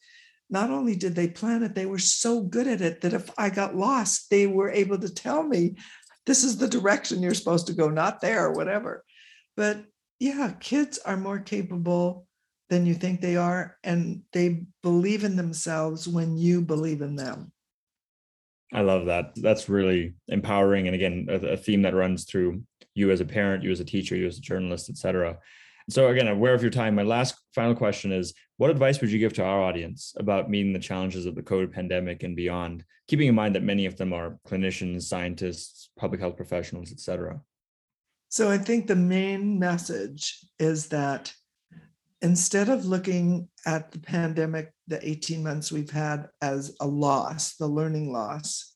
Not 0.47 0.69
only 0.69 0.95
did 0.95 1.15
they 1.15 1.29
plan 1.29 1.63
it, 1.63 1.73
they 1.73 1.87
were 1.87 1.97
so 1.97 2.41
good 2.41 2.67
at 2.67 2.81
it 2.81 3.01
that 3.01 3.13
if 3.13 3.31
I 3.39 3.49
got 3.49 3.75
lost, 3.75 4.29
they 4.29 4.45
were 4.45 4.69
able 4.69 4.99
to 4.99 5.11
tell 5.11 5.41
me, 5.41 5.75
this 6.27 6.43
is 6.43 6.57
the 6.57 6.67
direction 6.67 7.23
you're 7.23 7.33
supposed 7.33 7.67
to 7.67 7.73
go, 7.73 7.89
not 7.89 8.21
there, 8.21 8.45
or 8.45 8.53
whatever. 8.53 9.03
But 9.55 9.83
yeah, 10.19 10.53
kids 10.59 10.99
are 10.99 11.17
more 11.17 11.39
capable 11.39 12.26
than 12.69 12.85
you 12.85 12.93
think 12.93 13.21
they 13.21 13.37
are, 13.37 13.77
and 13.83 14.21
they 14.33 14.65
believe 14.83 15.23
in 15.23 15.35
themselves 15.35 16.07
when 16.07 16.37
you 16.37 16.61
believe 16.61 17.01
in 17.01 17.15
them. 17.15 17.51
I 18.73 18.81
love 18.81 19.05
that. 19.05 19.31
That's 19.35 19.69
really 19.69 20.15
empowering. 20.27 20.87
And 20.87 20.95
again, 20.95 21.27
a, 21.29 21.53
a, 21.53 21.57
theme 21.57 21.83
that 21.83 21.95
runs 21.95 22.25
through 22.25 22.63
you 22.95 23.11
as 23.11 23.21
a 23.21 23.25
parent, 23.25 23.63
you 23.63 23.71
as 23.71 23.79
a 23.79 23.85
teacher, 23.85 24.15
you 24.15 24.27
as 24.27 24.37
a 24.37 24.41
journalist, 24.41 24.89
etc. 24.89 25.37
So 25.89 26.09
again, 26.09 26.27
aware 26.27 26.53
of 26.53 26.61
your 26.61 26.71
time. 26.71 26.95
My 26.95 27.03
last 27.03 27.35
final 27.55 27.75
question 27.75 28.11
is 28.11 28.33
what 28.57 28.69
advice 28.69 28.99
would 28.99 29.11
you 29.11 29.19
give 29.19 29.33
to 29.33 29.43
our 29.43 29.61
audience 29.61 30.13
about 30.17 30.49
meeting 30.49 30.73
the 30.73 30.79
challenges 30.79 31.25
of 31.25 31.35
the 31.35 31.43
COVID 31.43 31.71
pandemic 31.71 32.23
and 32.23 32.35
beyond, 32.35 32.83
keeping 33.07 33.29
in 33.29 33.35
mind 33.35 33.55
that 33.55 33.63
many 33.63 33.85
of 33.85 33.95
them 33.95 34.11
are 34.11 34.37
clinicians, 34.45 35.03
scientists, 35.03 35.89
public 35.97 36.19
health 36.19 36.35
professionals, 36.35 36.91
etc. 36.91 37.39
So 38.29 38.51
I 38.51 38.57
think 38.57 38.87
the 38.87 38.95
main 38.97 39.59
message 39.59 40.45
is 40.59 40.87
that 40.89 41.33
instead 42.21 42.69
of 42.69 42.85
looking 42.85 43.49
at 43.65 43.91
the 43.91 43.99
pandemic, 43.99 44.73
the 44.87 45.05
18 45.07 45.43
months 45.43 45.71
we've 45.71 45.91
had 45.91 46.29
as 46.41 46.75
a 46.79 46.87
loss, 46.87 47.55
the 47.55 47.67
learning 47.67 48.11
loss, 48.11 48.75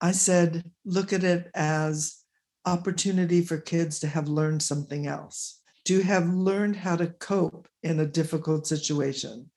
I 0.00 0.12
said, 0.12 0.70
look 0.84 1.12
at 1.12 1.24
it 1.24 1.50
as 1.54 2.18
opportunity 2.64 3.42
for 3.42 3.58
kids 3.58 3.98
to 4.00 4.06
have 4.06 4.28
learned 4.28 4.62
something 4.62 5.06
else, 5.06 5.60
to 5.86 6.02
have 6.02 6.28
learned 6.28 6.76
how 6.76 6.96
to 6.96 7.08
cope 7.08 7.66
in 7.82 8.00
a 8.00 8.06
difficult 8.06 8.66
situation, 8.66 9.50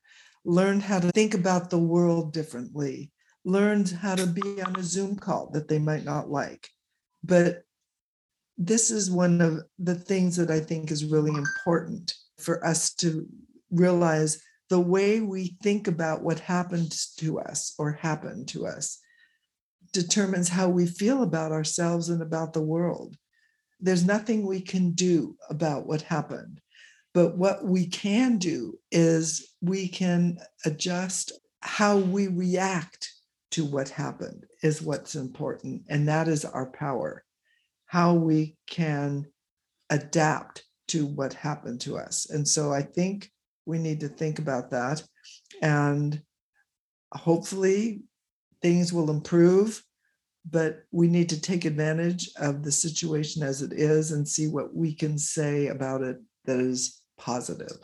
learned 0.45 0.83
how 0.83 0.99
to 0.99 1.11
think 1.11 1.33
about 1.33 1.69
the 1.69 1.79
world 1.79 2.33
differently, 2.33 3.11
learned 3.43 3.89
how 3.89 4.15
to 4.15 4.25
be 4.25 4.61
on 4.61 4.75
a 4.77 4.83
Zoom 4.83 5.15
call 5.15 5.51
that 5.51 5.67
they 5.67 5.79
might 5.79 6.05
not 6.05 6.29
like. 6.29 6.69
But 7.23 7.63
this 8.65 8.91
is 8.91 9.09
one 9.09 9.41
of 9.41 9.63
the 9.79 9.95
things 9.95 10.35
that 10.35 10.51
I 10.51 10.59
think 10.59 10.91
is 10.91 11.05
really 11.05 11.33
important 11.33 12.13
for 12.37 12.63
us 12.65 12.93
to 12.95 13.25
realize 13.71 14.41
the 14.69 14.79
way 14.79 15.19
we 15.19 15.57
think 15.63 15.87
about 15.87 16.21
what 16.21 16.39
happened 16.39 16.93
to 17.17 17.39
us 17.39 17.73
or 17.79 17.93
happened 17.93 18.47
to 18.49 18.67
us 18.67 18.99
determines 19.93 20.47
how 20.47 20.69
we 20.69 20.85
feel 20.85 21.23
about 21.23 21.51
ourselves 21.51 22.09
and 22.09 22.21
about 22.21 22.53
the 22.53 22.61
world. 22.61 23.17
There's 23.79 24.05
nothing 24.05 24.45
we 24.45 24.61
can 24.61 24.91
do 24.91 25.35
about 25.49 25.87
what 25.87 26.03
happened. 26.03 26.61
But 27.13 27.37
what 27.37 27.65
we 27.65 27.87
can 27.87 28.37
do 28.37 28.77
is 28.91 29.53
we 29.59 29.87
can 29.87 30.37
adjust 30.65 31.31
how 31.61 31.97
we 31.97 32.27
react 32.27 33.11
to 33.51 33.65
what 33.65 33.89
happened, 33.89 34.45
is 34.63 34.81
what's 34.81 35.15
important. 35.15 35.83
And 35.89 36.07
that 36.07 36.27
is 36.27 36.45
our 36.45 36.67
power, 36.67 37.25
how 37.91 38.13
we 38.13 38.55
can 38.67 39.27
adapt 39.89 40.63
to 40.87 41.05
what 41.05 41.33
happened 41.33 41.81
to 41.81 41.97
us. 41.97 42.29
And 42.29 42.47
so 42.47 42.71
I 42.71 42.83
think 42.83 43.29
we 43.65 43.79
need 43.79 43.99
to 43.99 44.07
think 44.07 44.39
about 44.39 44.69
that. 44.69 45.03
And 45.61 46.21
hopefully 47.13 48.03
things 48.61 48.93
will 48.93 49.11
improve, 49.11 49.83
but 50.49 50.83
we 50.91 51.09
need 51.09 51.27
to 51.31 51.41
take 51.41 51.65
advantage 51.65 52.29
of 52.37 52.63
the 52.63 52.71
situation 52.71 53.43
as 53.43 53.61
it 53.61 53.73
is 53.73 54.13
and 54.13 54.25
see 54.25 54.47
what 54.47 54.73
we 54.73 54.95
can 54.95 55.17
say 55.17 55.67
about 55.67 56.01
it 56.01 56.15
that 56.45 56.61
is 56.61 57.01
positive. 57.17 57.77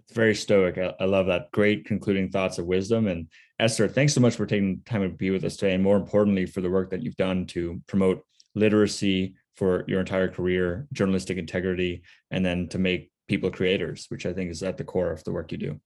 It's 0.00 0.12
very 0.12 0.34
stoic. 0.34 0.76
I, 0.76 1.04
love 1.04 1.26
that. 1.26 1.52
Great 1.52 1.84
concluding 1.84 2.30
thoughts 2.30 2.58
of 2.58 2.66
wisdom. 2.66 3.06
And 3.06 3.28
Esther, 3.60 3.86
thanks 3.86 4.12
so 4.12 4.20
much 4.20 4.34
for 4.34 4.44
taking 4.44 4.80
time 4.84 5.02
to 5.02 5.08
be 5.08 5.30
with 5.30 5.44
us 5.44 5.56
today. 5.56 5.74
And 5.74 5.84
more 5.84 5.96
importantly, 5.96 6.46
for 6.46 6.62
the 6.62 6.68
work 6.68 6.90
that 6.90 7.04
you've 7.04 7.14
done 7.14 7.46
to 7.46 7.80
promote 7.86 8.24
literacy, 8.54 9.34
for 9.56 9.84
your 9.86 10.00
entire 10.00 10.28
career, 10.28 10.86
journalistic 10.92 11.38
integrity, 11.38 12.02
and 12.30 12.44
then 12.44 12.68
to 12.68 12.78
make 12.78 13.10
people 13.28 13.50
creators, 13.50 14.06
which 14.08 14.26
I 14.26 14.32
think 14.32 14.50
is 14.50 14.62
at 14.62 14.76
the 14.76 14.84
core 14.84 15.12
of 15.12 15.22
the 15.24 15.32
work 15.32 15.52
you 15.52 15.58
do. 15.58 15.80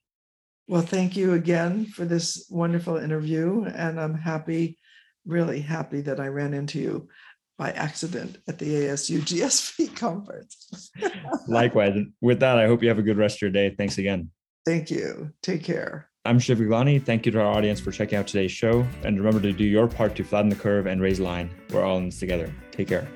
Well, 0.67 0.83
thank 0.83 1.17
you 1.17 1.35
again 1.35 1.87
for 1.87 2.05
this 2.05 2.47
wonderful 2.51 2.97
interview. 2.97 3.65
And 3.65 4.01
I'm 4.01 4.15
happy, 4.15 4.79
really 5.27 5.61
happy 5.61 6.03
that 6.03 6.21
I 6.21 6.29
ran 6.29 6.55
into 6.55 6.79
you 6.79 7.09
by 7.57 7.73
accident 7.73 8.39
at 8.49 8.59
the 8.59 8.67
ASU 8.67 9.21
GSV 9.21 9.97
conference. 9.97 10.91
Likewise. 11.47 11.99
With 12.21 12.41
that, 12.41 12.59
I 12.59 12.67
hope 12.67 12.83
you 12.83 12.89
have 12.89 12.99
a 12.99 13.03
good 13.03 13.17
rest 13.17 13.39
of 13.39 13.43
your 13.43 13.51
day. 13.51 13.75
Thanks 13.77 13.99
again. 13.99 14.31
Thank 14.67 14.91
you. 14.91 15.31
Take 15.43 15.65
care. 15.65 16.11
I'm 16.29 16.39
Shiv 16.39 16.59
Gaglani. 16.59 17.03
Thank 17.03 17.25
you 17.25 17.33
to 17.33 17.41
our 17.41 17.47
audience 17.47 17.81
for 17.81 17.91
checking 17.91 18.19
out 18.19 18.27
today's 18.27 18.53
show. 18.53 18.87
And 19.03 19.17
remember 19.17 19.41
to 19.41 19.51
do 19.51 19.65
your 19.65 19.89
part 19.89 20.15
to 20.17 20.25
flatten 20.25 20.51
the 20.51 20.57
curve 20.57 20.85
and 20.87 21.01
raise 21.01 21.17
the 21.17 21.25
line. 21.25 21.49
We're 21.71 21.83
all 21.83 21.97
in 21.97 22.05
this 22.05 22.19
together. 22.19 22.53
Take 22.71 22.89
care. 22.89 23.09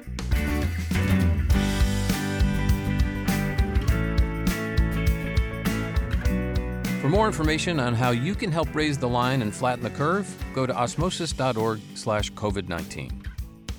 For 7.03 7.11
more 7.11 7.27
information 7.27 7.79
on 7.79 7.93
how 7.93 8.13
you 8.13 8.35
can 8.35 8.51
help 8.51 8.75
raise 8.75 8.97
the 8.97 9.11
line 9.11 9.43
and 9.43 9.55
flatten 9.55 9.85
the 9.85 9.91
curve, 9.91 10.35
go 10.55 10.65
to 10.65 10.75
osmosis.org 10.75 11.81
slash 11.95 12.33
COVID-19. 12.33 13.27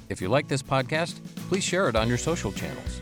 If 0.09 0.21
you 0.21 0.27
like 0.27 0.47
this 0.47 0.61
podcast, 0.61 1.25
please 1.49 1.63
share 1.63 1.89
it 1.89 1.95
on 1.95 2.07
your 2.07 2.19
social 2.19 2.51
channels. 2.51 3.01